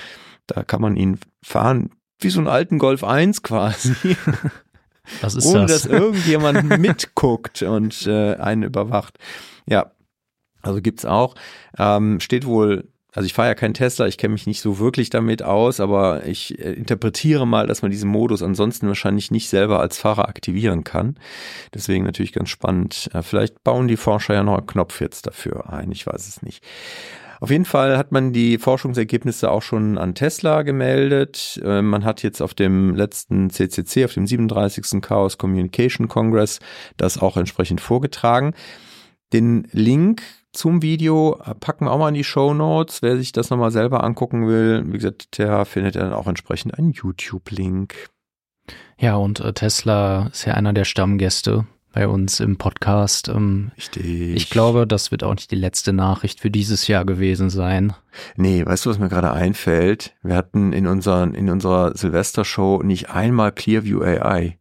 da 0.48 0.63
kann 0.63 0.82
man 0.82 0.96
ihn 0.96 1.20
fahren 1.44 1.92
wie 2.20 2.30
so 2.30 2.40
einen 2.40 2.48
alten 2.48 2.78
Golf 2.78 3.04
1 3.04 3.44
quasi. 3.44 3.94
Was 5.22 5.36
ist 5.36 5.46
ohne 5.46 5.65
das? 5.65 5.84
dass 5.84 5.86
irgendjemand 5.86 6.63
mitguckt 6.79 7.62
und 7.63 8.08
äh, 8.08 8.36
einen 8.36 8.63
überwacht. 8.63 9.17
Ja, 9.65 9.91
also 10.62 10.81
gibt's 10.81 11.05
auch. 11.05 11.36
Ähm, 11.77 12.20
steht 12.20 12.46
wohl 12.46 12.91
also 13.13 13.25
ich 13.25 13.34
fahre 13.34 13.50
ja 13.50 13.55
keinen 13.55 13.74
Tesla, 13.74 14.08
ich 14.08 14.17
kenne 14.17 14.31
mich 14.31 14.48
nicht 14.48 14.62
so 14.62 14.79
wirklich 14.79 15.10
damit 15.10 15.43
aus, 15.43 15.81
aber 15.81 16.25
ich 16.25 16.58
äh, 16.60 16.72
interpretiere 16.72 17.46
mal, 17.46 17.67
dass 17.67 17.81
man 17.81 17.91
diesen 17.91 18.10
Modus 18.10 18.41
ansonsten 18.41 18.88
wahrscheinlich 18.88 19.31
nicht 19.31 19.50
selber 19.50 19.81
als 19.81 19.98
Fahrer 19.98 20.29
aktivieren 20.29 20.86
kann. 20.86 21.17
Deswegen 21.74 22.05
natürlich 22.05 22.31
ganz 22.31 22.50
spannend. 22.50 23.10
Äh, 23.13 23.22
vielleicht 23.22 23.63
bauen 23.63 23.89
die 23.89 23.98
Forscher 23.98 24.34
ja 24.34 24.43
noch 24.43 24.58
einen 24.58 24.67
Knopf 24.67 25.01
jetzt 25.01 25.27
dafür 25.27 25.72
ein, 25.72 25.91
ich 25.91 26.08
weiß 26.08 26.27
es 26.27 26.41
nicht. 26.41 26.63
Auf 27.41 27.50
jeden 27.50 27.65
Fall 27.65 27.98
hat 27.98 28.12
man 28.12 28.33
die 28.33 28.60
Forschungsergebnisse 28.60 29.50
auch 29.50 29.63
schon 29.63 29.98
an 29.98 30.13
Tesla 30.13 30.62
gemeldet. 30.62 31.60
Äh, 31.65 31.81
man 31.81 32.05
hat 32.05 32.21
jetzt 32.21 32.39
auf 32.39 32.53
dem 32.53 32.95
letzten 32.95 33.50
CCC, 33.50 34.05
auf 34.05 34.13
dem 34.13 34.27
37. 34.27 35.01
Chaos 35.01 35.39
Communication 35.39 36.07
Congress, 36.07 36.60
das 36.98 37.17
auch 37.17 37.38
entsprechend 37.38 37.81
vorgetragen. 37.81 38.53
Den 39.33 39.67
Link 39.71 40.21
zum 40.53 40.83
Video 40.83 41.41
packen 41.60 41.86
wir 41.86 41.91
auch 41.91 41.98
mal 41.98 42.10
in 42.10 42.13
die 42.13 42.24
Show 42.24 42.53
Notes. 42.53 43.01
Wer 43.01 43.17
sich 43.17 43.31
das 43.31 43.50
nochmal 43.50 43.71
selber 43.71 44.03
angucken 44.03 44.48
will, 44.48 44.83
wie 44.86 44.98
gesagt, 45.00 45.39
der 45.39 45.65
findet 45.65 45.95
dann 45.95 46.13
auch 46.13 46.27
entsprechend 46.27 46.77
einen 46.77 46.91
YouTube-Link. 46.91 48.10
Ja, 49.00 49.15
und 49.15 49.39
äh, 49.39 49.51
Tesla 49.53 50.27
ist 50.27 50.45
ja 50.45 50.53
einer 50.53 50.74
der 50.74 50.86
Stammgäste 50.86 51.65
bei 51.93 52.07
uns 52.07 52.39
im 52.39 52.57
Podcast. 52.57 53.27
Ähm, 53.27 53.71
Richtig. 53.77 54.36
Ich 54.36 54.50
glaube, 54.50 54.88
das 54.88 55.12
wird 55.12 55.24
auch 55.24 55.33
nicht 55.33 55.51
die 55.51 55.55
letzte 55.55 55.93
Nachricht 55.93 56.39
für 56.39 56.51
dieses 56.51 56.88
Jahr 56.88 57.05
gewesen 57.05 57.50
sein. 57.50 57.93
Nee, 58.36 58.65
weißt 58.65 58.86
du, 58.86 58.89
was 58.89 59.00
mir 59.00 59.10
gerade 59.10 59.31
einfällt? 59.31 60.13
Wir 60.21 60.36
hatten 60.36 60.74
in, 60.74 60.88
unseren, 60.88 61.33
in 61.33 61.50
unserer 61.50 61.95
Silvestershow 61.95 62.81
nicht 62.83 63.10
einmal 63.10 63.51
Clearview 63.51 64.01
AI. 64.01 64.57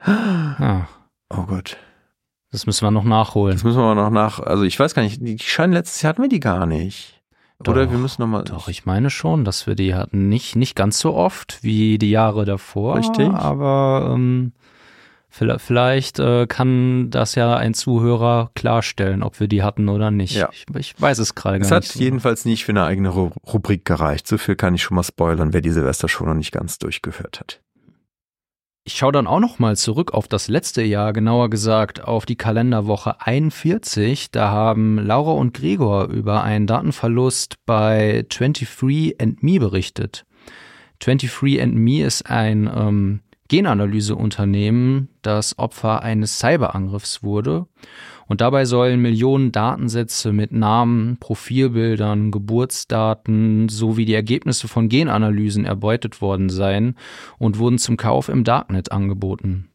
Ah. 0.00 0.86
Oh 1.30 1.44
Gott. 1.44 1.76
Das 2.50 2.66
müssen 2.66 2.86
wir 2.86 2.90
noch 2.90 3.04
nachholen. 3.04 3.56
Das 3.56 3.64
müssen 3.64 3.78
wir 3.78 3.94
noch 3.94 4.10
nach, 4.10 4.38
also 4.38 4.62
ich 4.62 4.78
weiß 4.78 4.94
gar 4.94 5.02
nicht, 5.02 5.20
die 5.20 5.38
scheinen 5.38 5.72
letztes 5.72 6.02
Jahr 6.02 6.10
hatten 6.10 6.22
wir 6.22 6.28
die 6.28 6.40
gar 6.40 6.66
nicht. 6.66 7.20
Oder 7.66 7.90
wir 7.90 7.98
müssen 7.98 8.20
nochmal. 8.20 8.44
Doch, 8.44 8.68
ich 8.68 8.84
meine 8.84 9.10
schon, 9.10 9.44
dass 9.44 9.66
wir 9.66 9.74
die 9.74 9.94
hatten. 9.94 10.28
Nicht, 10.28 10.56
nicht 10.56 10.76
ganz 10.76 10.98
so 10.98 11.14
oft 11.14 11.62
wie 11.62 11.98
die 11.98 12.10
Jahre 12.10 12.44
davor. 12.44 12.96
Richtig. 12.96 13.28
Aber 13.28 14.10
ähm, 14.12 14.52
vielleicht 15.58 16.18
äh, 16.20 16.46
kann 16.46 17.10
das 17.10 17.34
ja 17.34 17.56
ein 17.56 17.74
Zuhörer 17.74 18.50
klarstellen, 18.54 19.22
ob 19.22 19.40
wir 19.40 19.48
die 19.48 19.62
hatten 19.62 19.88
oder 19.88 20.10
nicht. 20.10 20.36
Ja. 20.36 20.48
Ich, 20.52 20.66
ich 20.76 21.00
weiß 21.00 21.18
es 21.18 21.34
gerade 21.34 21.58
gar 21.58 21.78
nicht. 21.78 21.88
Es 21.88 21.94
hat 21.94 22.00
jedenfalls 22.00 22.44
nicht 22.44 22.64
für 22.64 22.72
eine 22.72 22.84
eigene 22.84 23.08
Rubrik 23.08 23.84
gereicht. 23.84 24.28
So 24.28 24.38
viel 24.38 24.54
kann 24.54 24.74
ich 24.74 24.82
schon 24.82 24.94
mal 24.94 25.02
spoilern, 25.02 25.52
wer 25.52 25.60
die 25.60 25.70
Silvester 25.70 26.08
schon 26.08 26.28
noch 26.28 26.34
nicht 26.34 26.52
ganz 26.52 26.78
durchgehört 26.78 27.40
hat. 27.40 27.60
Ich 28.86 28.94
schaue 28.94 29.12
dann 29.12 29.26
auch 29.26 29.40
noch 29.40 29.58
mal 29.58 29.76
zurück 29.76 30.12
auf 30.12 30.28
das 30.28 30.46
letzte 30.46 30.82
Jahr, 30.82 31.14
genauer 31.14 31.48
gesagt 31.48 32.04
auf 32.04 32.26
die 32.26 32.36
Kalenderwoche 32.36 33.20
41. 33.20 34.30
Da 34.30 34.50
haben 34.50 34.98
Laura 34.98 35.32
und 35.32 35.54
Gregor 35.54 36.08
über 36.08 36.44
einen 36.44 36.66
Datenverlust 36.66 37.56
bei 37.64 38.26
23andMe 38.28 39.58
berichtet. 39.58 40.26
23andMe 41.02 42.04
ist 42.04 42.30
ein 42.30 42.70
ähm, 42.72 43.20
Genanalyseunternehmen, 43.54 45.10
das 45.22 45.60
Opfer 45.60 46.02
eines 46.02 46.40
Cyberangriffs 46.40 47.22
wurde 47.22 47.68
und 48.26 48.40
dabei 48.40 48.64
sollen 48.64 49.00
Millionen 49.00 49.52
Datensätze 49.52 50.32
mit 50.32 50.50
Namen, 50.50 51.18
Profilbildern, 51.20 52.32
Geburtsdaten 52.32 53.68
sowie 53.68 54.06
die 54.06 54.14
Ergebnisse 54.14 54.66
von 54.66 54.88
Genanalysen 54.88 55.66
erbeutet 55.66 56.20
worden 56.20 56.48
sein 56.48 56.96
und 57.38 57.60
wurden 57.60 57.78
zum 57.78 57.96
Kauf 57.96 58.28
im 58.28 58.42
Darknet 58.42 58.90
angeboten. 58.90 59.68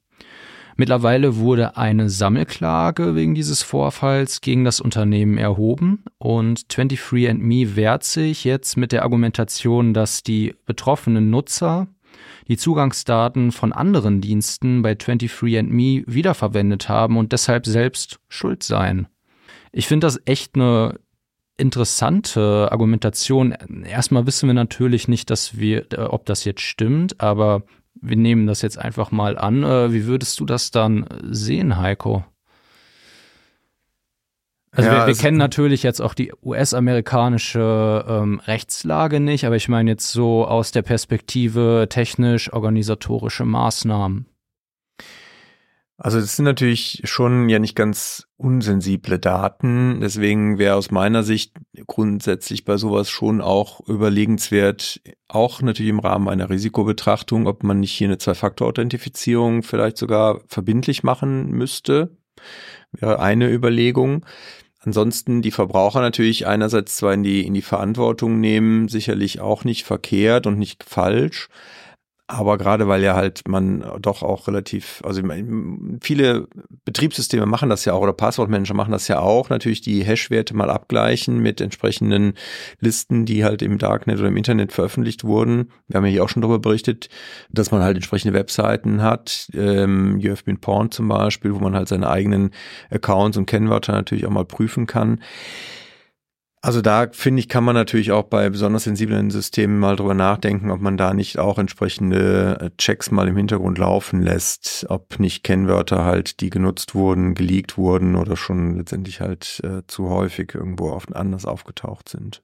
Mittlerweile 0.76 1.38
wurde 1.38 1.78
eine 1.78 2.10
Sammelklage 2.10 3.16
wegen 3.16 3.34
dieses 3.34 3.64
Vorfalls 3.64 4.42
gegen 4.42 4.66
das 4.66 4.82
Unternehmen 4.82 5.38
erhoben 5.38 6.04
und 6.18 6.60
23andMe 6.68 7.78
wehrt 7.78 8.04
sich 8.04 8.44
jetzt 8.44 8.76
mit 8.76 8.92
der 8.92 9.04
Argumentation, 9.04 9.94
dass 9.94 10.22
die 10.22 10.54
betroffenen 10.66 11.30
Nutzer 11.30 11.88
die 12.50 12.58
Zugangsdaten 12.58 13.52
von 13.52 13.72
anderen 13.72 14.22
Diensten 14.22 14.82
bei 14.82 14.94
23andMe 14.94 16.04
wiederverwendet 16.08 16.90
haben 16.90 17.18
und 17.18 17.32
deshalb 17.32 17.66
selbst 17.66 18.20
schuld 18.28 18.64
seien. 18.64 19.08
Ich 19.72 19.88
finde 19.88 20.08
das 20.08 20.20
echt 20.26 20.56
eine 20.56 21.00
interessante 21.58 22.70
Argumentation. 22.72 23.52
Erstmal 23.86 24.26
wissen 24.26 24.48
wir 24.48 24.54
natürlich 24.54 25.08
nicht, 25.08 25.30
dass 25.30 25.58
wir, 25.58 25.92
äh, 25.94 26.02
ob 26.02 26.26
das 26.26 26.44
jetzt 26.44 26.62
stimmt, 26.62 27.22
aber 27.22 27.64
wir 28.02 28.16
nehmen 28.16 28.48
das 28.48 28.62
jetzt 28.62 28.80
einfach 28.80 29.12
mal 29.12 29.38
an. 29.38 29.64
Äh, 29.64 29.94
wie 29.94 30.06
würdest 30.06 30.40
du 30.40 30.46
das 30.46 30.72
dann 30.72 31.06
sehen, 31.22 31.78
Heiko? 31.78 32.26
Also 34.72 34.88
ja, 34.88 34.94
wir, 34.94 34.98
wir 35.00 35.06
also, 35.06 35.22
kennen 35.22 35.38
natürlich 35.38 35.84
jetzt 35.84 36.00
auch 36.00 36.14
die 36.14 36.32
US-amerikanische 36.44 38.06
ähm, 38.08 38.40
Rechtslage 38.46 39.20
nicht, 39.20 39.46
aber 39.46 39.56
ich 39.56 39.68
meine 39.68 39.92
jetzt 39.92 40.12
so 40.12 40.46
aus 40.46 40.72
der 40.72 40.84
Perspektive 40.84 41.88
technisch-organisatorische 41.90 43.46
Maßnahmen. 43.46 44.28
Also 46.02 46.22
das 46.22 46.38
sind 46.38 46.46
natürlich 46.46 47.02
schon 47.04 47.50
ja 47.50 47.60
nicht 47.60 47.76
ganz 47.76 48.26
unsensible 48.38 49.20
Daten. 49.20 50.00
Deswegen 50.00 50.58
wäre 50.58 50.76
aus 50.76 50.92
meiner 50.92 51.24
Sicht 51.24 51.58
grundsätzlich 51.88 52.64
bei 52.64 52.78
sowas 52.78 53.10
schon 53.10 53.42
auch 53.42 53.82
überlegenswert, 53.86 55.02
auch 55.28 55.62
natürlich 55.62 55.90
im 55.90 56.00
Rahmen 56.00 56.30
einer 56.30 56.50
Risikobetrachtung, 56.50 57.48
ob 57.48 57.64
man 57.64 57.82
nicht 57.82 57.92
hier 57.92 58.08
eine 58.08 58.18
Zwei-Faktor-Authentifizierung 58.18 59.62
vielleicht 59.62 59.98
sogar 59.98 60.40
verbindlich 60.48 61.04
machen 61.04 61.50
müsste. 61.50 62.18
Wäre 62.92 63.20
eine 63.20 63.50
Überlegung. 63.50 64.26
Ansonsten 64.82 65.42
die 65.42 65.52
Verbraucher 65.52 66.02
natürlich 66.02 66.48
einerseits 66.48 66.96
zwar 66.96 67.14
in 67.14 67.24
die, 67.24 67.46
in 67.46 67.54
die 67.54 67.62
Verantwortung 67.62 68.40
nehmen, 68.40 68.88
sicherlich 68.88 69.42
auch 69.42 69.64
nicht 69.64 69.86
verkehrt 69.86 70.48
und 70.48 70.58
nicht 70.58 70.84
falsch. 70.84 71.50
Aber 72.32 72.60
gerade 72.60 72.88
weil 72.88 73.02
ja 73.02 73.16
halt 73.16 73.48
man 73.48 73.84
doch 74.00 74.22
auch 74.22 74.48
relativ, 74.48 75.02
also 75.04 75.24
viele 76.00 76.48
Betriebssysteme 76.86 77.48
machen 77.48 77.70
das 77.70 77.86
ja 77.86 77.94
auch 77.94 78.02
oder 78.02 78.14
Passwortmanager 78.14 78.76
machen 78.76 78.92
das 78.92 79.08
ja 79.08 79.20
auch, 79.20 79.50
natürlich 79.50 79.82
die 79.82 80.04
Hash-Werte 80.04 80.56
mal 80.56 80.70
abgleichen 80.70 81.40
mit 81.40 81.60
entsprechenden 81.60 82.34
Listen, 82.80 83.26
die 83.26 83.44
halt 83.44 83.64
im 83.64 83.80
Darknet 83.80 84.20
oder 84.20 84.28
im 84.28 84.38
Internet 84.38 84.74
veröffentlicht 84.74 85.24
wurden. 85.24 85.72
Wir 85.88 85.98
haben 85.98 86.06
ja 86.06 86.12
hier 86.12 86.24
auch 86.24 86.30
schon 86.30 86.44
darüber 86.44 86.60
berichtet, 86.60 87.10
dass 87.52 87.72
man 87.72 87.82
halt 87.82 87.96
entsprechende 87.96 88.36
Webseiten 88.36 89.02
hat, 89.02 89.50
ähm, 89.56 90.20
You 90.20 90.36
Porn 90.62 90.92
zum 90.92 91.08
Beispiel, 91.08 91.56
wo 91.56 91.60
man 91.60 91.76
halt 91.76 91.88
seine 91.88 92.12
eigenen 92.12 92.52
Accounts 92.92 93.40
und 93.40 93.48
Kennwörter 93.48 93.94
natürlich 93.94 94.28
auch 94.28 94.32
mal 94.32 94.46
prüfen 94.46 94.86
kann. 94.86 95.20
Also 96.62 96.82
da 96.82 97.08
finde 97.12 97.40
ich, 97.40 97.48
kann 97.48 97.64
man 97.64 97.74
natürlich 97.74 98.12
auch 98.12 98.24
bei 98.24 98.50
besonders 98.50 98.84
sensiblen 98.84 99.32
Systemen 99.32 99.80
mal 99.80 99.96
drüber 99.96 100.14
nachdenken, 100.14 100.72
ob 100.72 100.82
man 100.82 100.98
da 100.98 101.14
nicht 101.14 101.40
auch 101.40 101.58
entsprechende 101.58 102.58
äh, 102.60 102.70
Checks 102.78 103.12
mal 103.12 103.30
im 103.30 103.38
Hintergrund 103.38 103.78
laufen 103.78 104.22
lässt, 104.22 104.86
ob 104.90 105.20
nicht 105.20 105.46
Kennwörter 105.46 106.04
halt, 106.04 106.42
die 106.42 106.50
genutzt 106.50 106.96
wurden, 106.96 107.34
geleakt 107.34 107.78
wurden 107.78 108.18
oder 108.18 108.36
schon 108.36 108.76
letztendlich 108.76 109.22
halt 109.22 109.62
äh, 109.64 109.84
zu 109.88 110.10
häufig 110.10 110.54
irgendwo 110.54 110.90
auf, 110.90 111.08
anders 111.16 111.46
aufgetaucht 111.46 112.10
sind. 112.10 112.44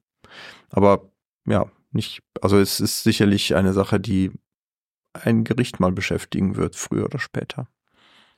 Aber 0.70 1.10
ja, 1.46 1.66
nicht, 1.92 2.22
also 2.40 2.58
es 2.58 2.80
ist 2.80 3.02
sicherlich 3.02 3.54
eine 3.54 3.74
Sache, 3.74 4.00
die 4.00 4.32
ein 5.12 5.44
Gericht 5.44 5.78
mal 5.78 5.92
beschäftigen 5.92 6.56
wird, 6.56 6.74
früher 6.74 7.04
oder 7.04 7.18
später. 7.18 7.68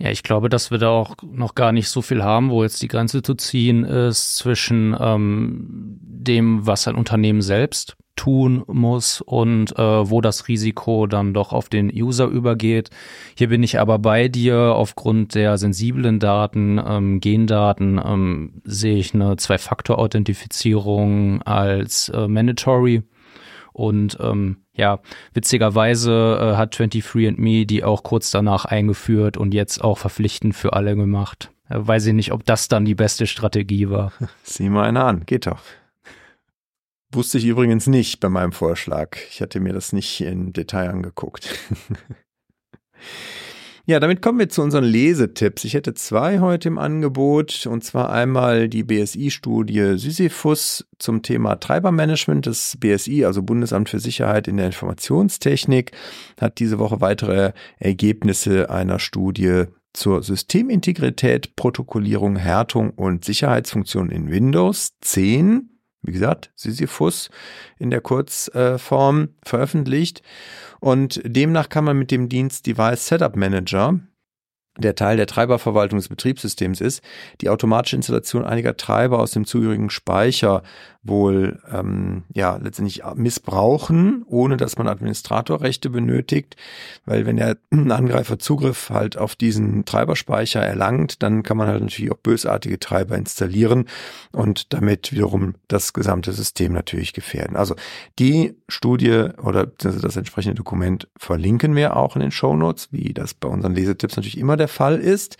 Ja, 0.00 0.10
ich 0.10 0.22
glaube, 0.22 0.48
dass 0.48 0.70
wir 0.70 0.78
da 0.78 0.90
auch 0.90 1.16
noch 1.28 1.56
gar 1.56 1.72
nicht 1.72 1.88
so 1.88 2.02
viel 2.02 2.22
haben, 2.22 2.50
wo 2.50 2.62
jetzt 2.62 2.80
die 2.82 2.88
Grenze 2.88 3.20
zu 3.20 3.34
ziehen 3.34 3.82
ist 3.82 4.36
zwischen 4.36 4.96
ähm, 4.98 5.98
dem, 6.00 6.64
was 6.66 6.86
ein 6.86 6.94
Unternehmen 6.94 7.42
selbst 7.42 7.96
tun 8.14 8.62
muss 8.66 9.20
und 9.20 9.76
äh, 9.78 10.10
wo 10.10 10.20
das 10.20 10.48
Risiko 10.48 11.06
dann 11.06 11.32
doch 11.34 11.52
auf 11.52 11.68
den 11.68 11.90
User 11.92 12.26
übergeht. 12.26 12.90
Hier 13.36 13.48
bin 13.48 13.62
ich 13.62 13.78
aber 13.80 13.98
bei 13.98 14.28
dir. 14.28 14.74
Aufgrund 14.74 15.34
der 15.34 15.58
sensiblen 15.58 16.20
Daten, 16.20 16.80
ähm, 16.84 17.20
Gendaten, 17.20 18.00
ähm, 18.04 18.62
sehe 18.64 18.98
ich 18.98 19.14
eine 19.14 19.36
Zwei-Faktor-Authentifizierung 19.36 21.42
als 21.42 22.08
äh, 22.10 22.28
mandatory. 22.28 23.02
Und 23.72 24.18
ähm, 24.20 24.58
ja, 24.78 25.00
witzigerweise 25.34 26.38
äh, 26.40 26.56
hat 26.56 26.74
23andMe 26.74 27.66
die 27.66 27.84
auch 27.84 28.04
kurz 28.04 28.30
danach 28.30 28.64
eingeführt 28.64 29.36
und 29.36 29.52
jetzt 29.52 29.82
auch 29.82 29.98
verpflichtend 29.98 30.54
für 30.54 30.72
alle 30.72 30.94
gemacht. 30.96 31.50
Äh, 31.68 31.78
weiß 31.80 32.06
ich 32.06 32.14
nicht, 32.14 32.32
ob 32.32 32.46
das 32.46 32.68
dann 32.68 32.84
die 32.84 32.94
beste 32.94 33.26
Strategie 33.26 33.90
war. 33.90 34.12
Sieh 34.44 34.70
mal 34.70 34.84
einer 34.84 35.04
an, 35.04 35.26
geht 35.26 35.46
doch. 35.46 35.60
Wusste 37.10 37.38
ich 37.38 37.46
übrigens 37.46 37.86
nicht 37.86 38.20
bei 38.20 38.28
meinem 38.28 38.52
Vorschlag. 38.52 39.16
Ich 39.30 39.40
hatte 39.40 39.60
mir 39.60 39.72
das 39.72 39.92
nicht 39.92 40.20
im 40.20 40.52
Detail 40.52 40.90
angeguckt. 40.90 41.48
Ja, 43.88 44.00
damit 44.00 44.20
kommen 44.20 44.38
wir 44.38 44.50
zu 44.50 44.60
unseren 44.60 44.84
Lesetipps. 44.84 45.64
Ich 45.64 45.72
hätte 45.72 45.94
zwei 45.94 46.40
heute 46.40 46.68
im 46.68 46.76
Angebot 46.76 47.64
und 47.64 47.82
zwar 47.82 48.12
einmal 48.12 48.68
die 48.68 48.84
BSI-Studie 48.84 49.96
Sisyphus 49.96 50.86
zum 50.98 51.22
Thema 51.22 51.58
Treibermanagement. 51.58 52.46
Das 52.46 52.76
BSI, 52.78 53.24
also 53.24 53.42
Bundesamt 53.42 53.88
für 53.88 53.98
Sicherheit 53.98 54.46
in 54.46 54.58
der 54.58 54.66
Informationstechnik, 54.66 55.92
hat 56.38 56.58
diese 56.58 56.78
Woche 56.78 57.00
weitere 57.00 57.52
Ergebnisse 57.78 58.68
einer 58.68 58.98
Studie 58.98 59.64
zur 59.94 60.22
Systemintegrität, 60.22 61.56
Protokollierung, 61.56 62.36
Härtung 62.36 62.90
und 62.90 63.24
Sicherheitsfunktion 63.24 64.10
in 64.10 64.30
Windows 64.30 64.98
10 65.00 65.77
wie 66.02 66.12
gesagt, 66.12 66.50
Sisyphus 66.54 67.30
in 67.78 67.90
der 67.90 68.00
Kurzform 68.00 69.28
veröffentlicht. 69.42 70.22
Und 70.80 71.20
demnach 71.24 71.68
kann 71.68 71.84
man 71.84 71.98
mit 71.98 72.10
dem 72.10 72.28
Dienst 72.28 72.66
Device 72.66 73.06
Setup 73.06 73.36
Manager 73.36 73.98
der 74.78 74.94
Teil 74.94 75.16
der 75.16 75.26
Treiberverwaltung 75.26 75.98
des 75.98 76.08
Betriebssystems 76.08 76.80
ist, 76.80 77.02
die 77.40 77.50
automatische 77.50 77.96
Installation 77.96 78.44
einiger 78.44 78.76
Treiber 78.76 79.18
aus 79.18 79.32
dem 79.32 79.44
zugehörigen 79.44 79.90
Speicher 79.90 80.62
wohl 81.02 81.60
ähm, 81.72 82.24
ja 82.34 82.56
letztendlich 82.56 83.02
missbrauchen, 83.14 84.24
ohne 84.26 84.56
dass 84.56 84.76
man 84.76 84.88
Administratorrechte 84.88 85.90
benötigt, 85.90 86.56
weil 87.04 87.26
wenn 87.26 87.36
der 87.36 87.56
Angreifer 87.70 88.38
Zugriff 88.38 88.90
halt 88.90 89.16
auf 89.16 89.36
diesen 89.36 89.84
Treiberspeicher 89.84 90.60
erlangt, 90.60 91.22
dann 91.22 91.42
kann 91.42 91.56
man 91.56 91.68
halt 91.68 91.82
natürlich 91.82 92.12
auch 92.12 92.18
bösartige 92.18 92.78
Treiber 92.78 93.16
installieren 93.16 93.86
und 94.32 94.72
damit 94.72 95.12
wiederum 95.12 95.54
das 95.68 95.92
gesamte 95.92 96.32
System 96.32 96.72
natürlich 96.72 97.12
gefährden. 97.12 97.56
Also 97.56 97.74
die 98.18 98.54
Studie 98.68 99.28
oder 99.42 99.66
das 99.66 100.16
entsprechende 100.16 100.56
Dokument 100.56 101.08
verlinken 101.16 101.74
wir 101.74 101.96
auch 101.96 102.16
in 102.16 102.20
den 102.20 102.30
Show 102.30 102.54
Notes, 102.56 102.88
wie 102.92 103.14
das 103.14 103.34
bei 103.34 103.48
unseren 103.48 103.74
Lesetipps 103.74 104.16
natürlich 104.16 104.38
immer 104.38 104.56
der 104.56 104.67
Fall 104.68 104.98
ist. 104.98 105.36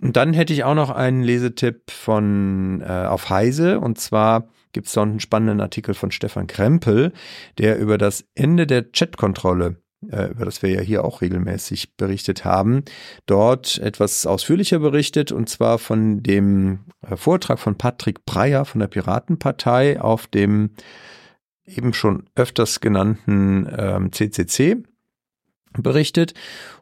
Und 0.00 0.16
dann 0.16 0.32
hätte 0.32 0.52
ich 0.52 0.64
auch 0.64 0.74
noch 0.74 0.90
einen 0.90 1.22
Lesetipp 1.22 1.90
von 1.90 2.82
äh, 2.82 3.06
auf 3.06 3.30
Heise. 3.30 3.80
Und 3.80 3.98
zwar 3.98 4.48
gibt 4.72 4.86
es 4.86 4.92
da 4.92 5.02
einen 5.02 5.20
spannenden 5.20 5.60
Artikel 5.60 5.94
von 5.94 6.10
Stefan 6.10 6.46
Krempel, 6.46 7.12
der 7.58 7.78
über 7.78 7.98
das 7.98 8.24
Ende 8.34 8.66
der 8.66 8.84
Chatkontrolle 8.92 9.76
äh, 10.10 10.30
über 10.30 10.44
das 10.44 10.62
wir 10.62 10.70
ja 10.70 10.80
hier 10.80 11.04
auch 11.04 11.22
regelmäßig 11.22 11.96
berichtet 11.96 12.44
haben, 12.44 12.84
dort 13.26 13.78
etwas 13.78 14.26
ausführlicher 14.26 14.78
berichtet. 14.78 15.32
Und 15.32 15.48
zwar 15.48 15.78
von 15.78 16.22
dem 16.22 16.84
äh, 17.02 17.16
Vortrag 17.16 17.58
von 17.58 17.76
Patrick 17.76 18.24
Breyer 18.24 18.64
von 18.64 18.80
der 18.80 18.88
Piratenpartei 18.88 20.00
auf 20.00 20.26
dem 20.26 20.70
eben 21.66 21.92
schon 21.92 22.24
öfters 22.34 22.80
genannten 22.80 23.68
ähm, 23.76 24.12
CCC 24.12 24.84
berichtet. 25.82 26.34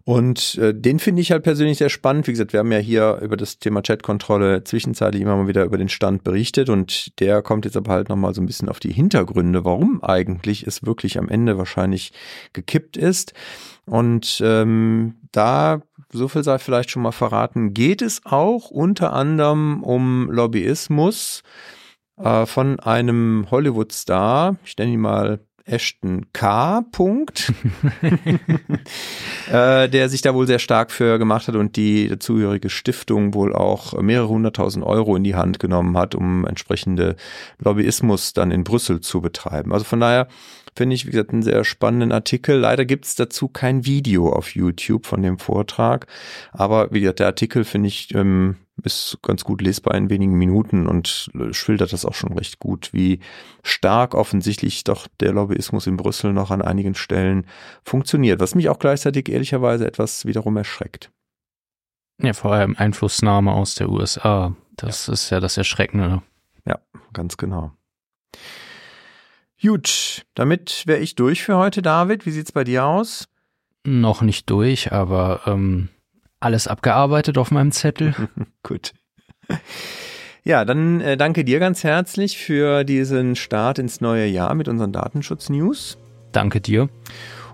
Und 0.05 0.57
äh, 0.57 0.73
den 0.73 0.99
finde 0.99 1.23
ich 1.23 1.33
halt 1.33 1.43
persönlich 1.43 1.79
sehr 1.79 1.89
spannend. 1.89 2.27
Wie 2.27 2.31
gesagt, 2.31 2.53
wir 2.53 2.61
haben 2.61 2.71
ja 2.71 2.79
hier 2.79 3.19
über 3.23 3.37
das 3.37 3.59
Thema 3.59 3.83
Chatkontrolle 3.83 4.63
zwischenzeitlich 4.65 5.23
immer 5.23 5.37
mal 5.37 5.49
wieder 5.49 5.65
über 5.65 5.79
den 5.79 5.89
Stand 5.89 6.23
berichtet 6.23 6.69
und 6.69 7.19
der 7.21 7.43
kommt 7.43 7.65
jetzt 7.65 7.77
aber 7.77 7.93
halt 7.93 8.09
nochmal 8.09 8.33
so 8.35 8.41
ein 8.41 8.47
bisschen 8.47 8.69
auf 8.69 8.79
die 8.79 8.93
Hintergründe, 8.93 9.65
warum 9.65 10.03
eigentlich 10.05 10.67
es 10.67 10.87
wirklich 10.87 11.19
am 11.19 11.29
Ende 11.29 11.59
wahrscheinlich 11.59 12.13
gekippt 12.53 12.97
ist. 12.97 13.33
Und 13.85 14.41
ähm, 14.45 15.17
da, 15.33 15.83
so 16.13 16.29
viel 16.29 16.45
sei 16.45 16.59
vielleicht 16.59 16.91
schon 16.91 17.03
mal 17.03 17.13
verraten, 17.13 17.75
geht 17.75 18.03
es 18.03 18.23
auch 18.25 18.71
unter 18.71 19.13
anderem 19.13 19.83
um 19.83 20.31
Lobbyismus 20.31 21.43
äh, 22.19 22.47
von 22.47 22.81
einem 22.81 23.47
Hollywood-Star, 23.51 24.57
ich 24.65 24.77
nenne 24.77 24.93
ihn 24.93 25.01
mal 25.01 25.41
Ashton 25.67 26.27
K. 26.33 26.83
Punkt, 26.93 27.53
äh, 29.53 29.89
der 29.89 30.09
sich 30.09 30.23
da 30.23 30.35
wohl 30.35 30.47
sehr 30.47 30.61
stark 30.61 30.91
für 30.91 31.19
gemacht 31.19 31.49
hat 31.49 31.57
und 31.57 31.77
die 31.77 32.09
dazugehörige 32.09 32.71
Stiftung 32.71 33.35
wohl 33.35 33.55
auch 33.55 34.01
mehrere 34.01 34.29
hunderttausend 34.29 34.85
Euro 34.85 35.17
in 35.17 35.25
die 35.25 35.35
Hand 35.35 35.59
genommen 35.59 35.97
hat, 35.97 36.15
um 36.15 36.47
entsprechende 36.47 37.17
Lobbyismus 37.59 38.33
dann 38.33 38.51
in 38.51 38.65
Brüssel 38.65 39.01
zu 39.01 39.21
betreiben. 39.21 39.73
Also 39.73 39.85
von 39.85 40.01
daher 40.01 40.29
finde 40.77 40.95
ich, 40.95 41.07
wie 41.07 41.11
gesagt, 41.11 41.33
einen 41.33 41.43
sehr 41.43 41.65
spannenden 41.65 42.13
Artikel. 42.13 42.57
Leider 42.57 42.85
gibt 42.85 43.07
es 43.07 43.17
dazu 43.17 43.49
kein 43.49 43.85
Video 43.85 44.33
auf 44.33 44.55
YouTube 44.55 45.07
von 45.07 45.23
dem 45.23 45.39
Vortrag, 45.39 46.07
aber 46.53 46.93
wie 46.93 47.01
gesagt, 47.01 47.21
der 47.21 47.27
Artikel 47.27 47.65
finde 47.65 47.89
ich 47.89 48.15
ähm, 48.15 48.57
ist 48.83 49.19
ganz 49.23 49.45
gut 49.45 49.63
lesbar 49.63 49.95
in 49.95 50.11
wenigen 50.11 50.35
Minuten 50.35 50.87
und 50.87 51.31
schildert 51.53 51.93
das 51.93 52.05
auch 52.05 52.15
schon 52.15 52.37
recht 52.37 52.59
gut, 52.59 52.91
wie 52.93 53.21
stark 53.63 54.15
offensichtlich 54.15 54.85
doch 54.85 55.09
der 55.21 55.33
Lobbyismus 55.33 55.87
in 55.87 55.97
Brüssel 55.97 56.33
noch 56.33 56.51
an 56.51 56.63
einigen 56.63 56.95
Stellen 56.95 57.47
funktioniert, 57.83 58.41
was 58.41 58.55
mich 58.55 58.69
auch 58.69 58.79
gleichzeitig 58.79 59.29
ehrlicherweise 59.29 59.87
etwas 59.87 60.27
wiederum 60.27 60.57
erschreckt. 60.57 61.11
Ja, 62.23 62.33
vor 62.33 62.53
allem 62.53 62.77
Einflussnahme 62.77 63.53
aus 63.53 63.75
der 63.75 63.89
USA. 63.89 64.55
Das 64.77 65.07
ja. 65.07 65.13
ist 65.13 65.31
ja 65.31 65.41
das 65.41 65.57
Erschreckende. 65.57 66.23
Ja, 66.67 66.79
ganz 67.13 67.37
genau. 67.37 67.73
Gut, 69.61 70.27
damit 70.35 70.87
wäre 70.87 70.99
ich 70.99 71.15
durch 71.15 71.43
für 71.43 71.57
heute, 71.57 71.83
David. 71.83 72.27
Wie 72.27 72.31
sieht's 72.31 72.53
bei 72.53 72.65
dir 72.65 72.85
aus? 72.85 73.27
Noch 73.85 74.21
nicht 74.21 74.51
durch, 74.51 74.93
aber 74.93 75.43
ähm, 75.47 75.89
alles 76.47 76.69
abgearbeitet 76.69 77.37
auf 77.39 77.51
meinem 77.51 77.73
Zettel. 77.73 78.15
Gut. 78.63 78.93
Ja, 80.45 80.65
dann 80.65 81.01
äh, 81.01 81.17
danke 81.17 81.45
dir 81.45 81.59
ganz 81.59 81.83
herzlich 81.83 82.39
für 82.39 82.85
diesen 82.85 83.35
Start 83.35 83.81
ins 83.81 84.01
neue 84.01 84.27
Jahr 84.27 84.55
mit 84.55 84.69
unseren 84.69 84.93
Datenschutz-News. 84.93 85.99
Danke 86.31 86.61
dir. 86.61 86.89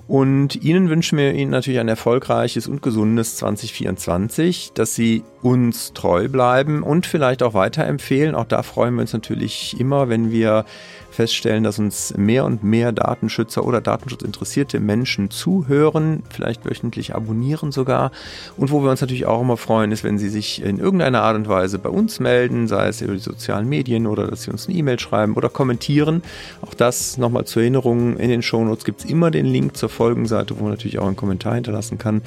Und 0.09 0.63
Ihnen 0.63 0.91
wünschen 0.91 1.17
wir 1.17 1.33
Ihnen 1.33 1.53
natürlich 1.53 1.81
ein 1.81 1.89
erfolgreiches 1.89 2.69
und 2.69 2.83
gesundes 2.83 3.37
2024, 3.37 4.73
dass 4.75 4.95
Sie 4.95 5.23
uns 5.41 5.95
treu 5.95 6.29
bleiben 6.29 6.83
und 6.83 7.07
vielleicht 7.07 7.43
auch 7.43 7.55
weiterempfehlen. 7.55 8.35
Auch 8.35 8.45
da 8.45 8.63
freuen 8.63 8.95
wir 8.95 9.03
uns 9.03 9.15
natürlich 9.15 9.81
immer, 9.81 10.11
wenn 10.11 10.31
wir 10.31 10.67
feststellen, 11.13 11.63
dass 11.63 11.79
uns 11.79 12.15
mehr 12.17 12.45
und 12.45 12.65
mehr 12.65 12.91
Datenschützer 12.91 13.65
oder 13.65 13.81
datenschutzinteressierte 13.81 14.81
Menschen 14.81 15.31
zuhören, 15.31 16.23
vielleicht 16.31 16.65
wöchentlich 16.65 17.15
abonnieren 17.15 17.71
sogar. 17.71 18.11
Und 18.57 18.71
wo 18.71 18.83
wir 18.83 18.91
uns 18.91 19.01
natürlich 19.01 19.27
auch 19.27 19.41
immer 19.41 19.57
freuen, 19.57 19.93
ist, 19.93 20.05
wenn 20.05 20.19
sie 20.19 20.29
sich 20.29 20.63
in 20.63 20.79
irgendeiner 20.79 21.23
Art 21.23 21.37
und 21.37 21.49
Weise 21.49 21.79
bei 21.79 21.91
uns 21.91 22.19
melden, 22.19 22.67
sei 22.67 22.89
es 22.89 23.01
über 23.01 23.13
die 23.13 23.19
sozialen 23.21 23.69
Medien 23.69 24.07
oder 24.07 24.27
dass 24.27 24.43
sie 24.43 24.51
uns 24.51 24.67
eine 24.67 24.77
E-Mail 24.77 24.99
schreiben 24.99 25.35
oder 25.35 25.49
kommentieren. 25.49 26.23
Auch 26.63 26.75
das 26.75 27.19
nochmal 27.19 27.45
zur 27.45 27.63
Erinnerung. 27.63 28.17
In 28.17 28.31
den 28.31 28.43
Shownotes 28.43 28.85
gibt 28.85 29.05
es 29.05 29.11
immer 29.11 29.31
den 29.31 29.47
Link 29.47 29.77
zur 29.77 29.91
Folgenseite, 29.91 30.59
wo 30.59 30.63
man 30.65 30.73
natürlich 30.73 30.99
auch 30.99 31.07
einen 31.07 31.17
Kommentar 31.17 31.55
hinterlassen 31.55 31.99
kann. 31.99 32.23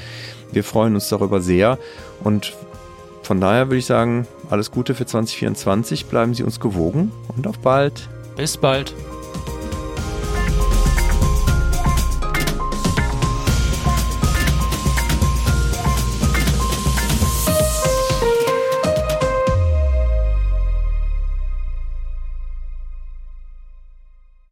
Wir 0.52 0.64
freuen 0.64 0.94
uns 0.94 1.10
darüber 1.10 1.42
sehr 1.42 1.80
und 2.24 2.54
von 3.24 3.42
daher 3.42 3.68
würde 3.68 3.78
ich 3.78 3.88
sagen, 3.88 4.28
alles 4.52 4.70
Gute 4.70 4.94
für 4.94 5.08
2024, 5.08 6.06
bleiben 6.06 6.36
Sie 6.36 6.44
uns 6.44 6.60
gewogen 6.60 7.12
und 7.36 7.48
auf 7.48 7.58
bald. 7.58 8.08
Bis 8.36 8.58
bald. 8.58 8.94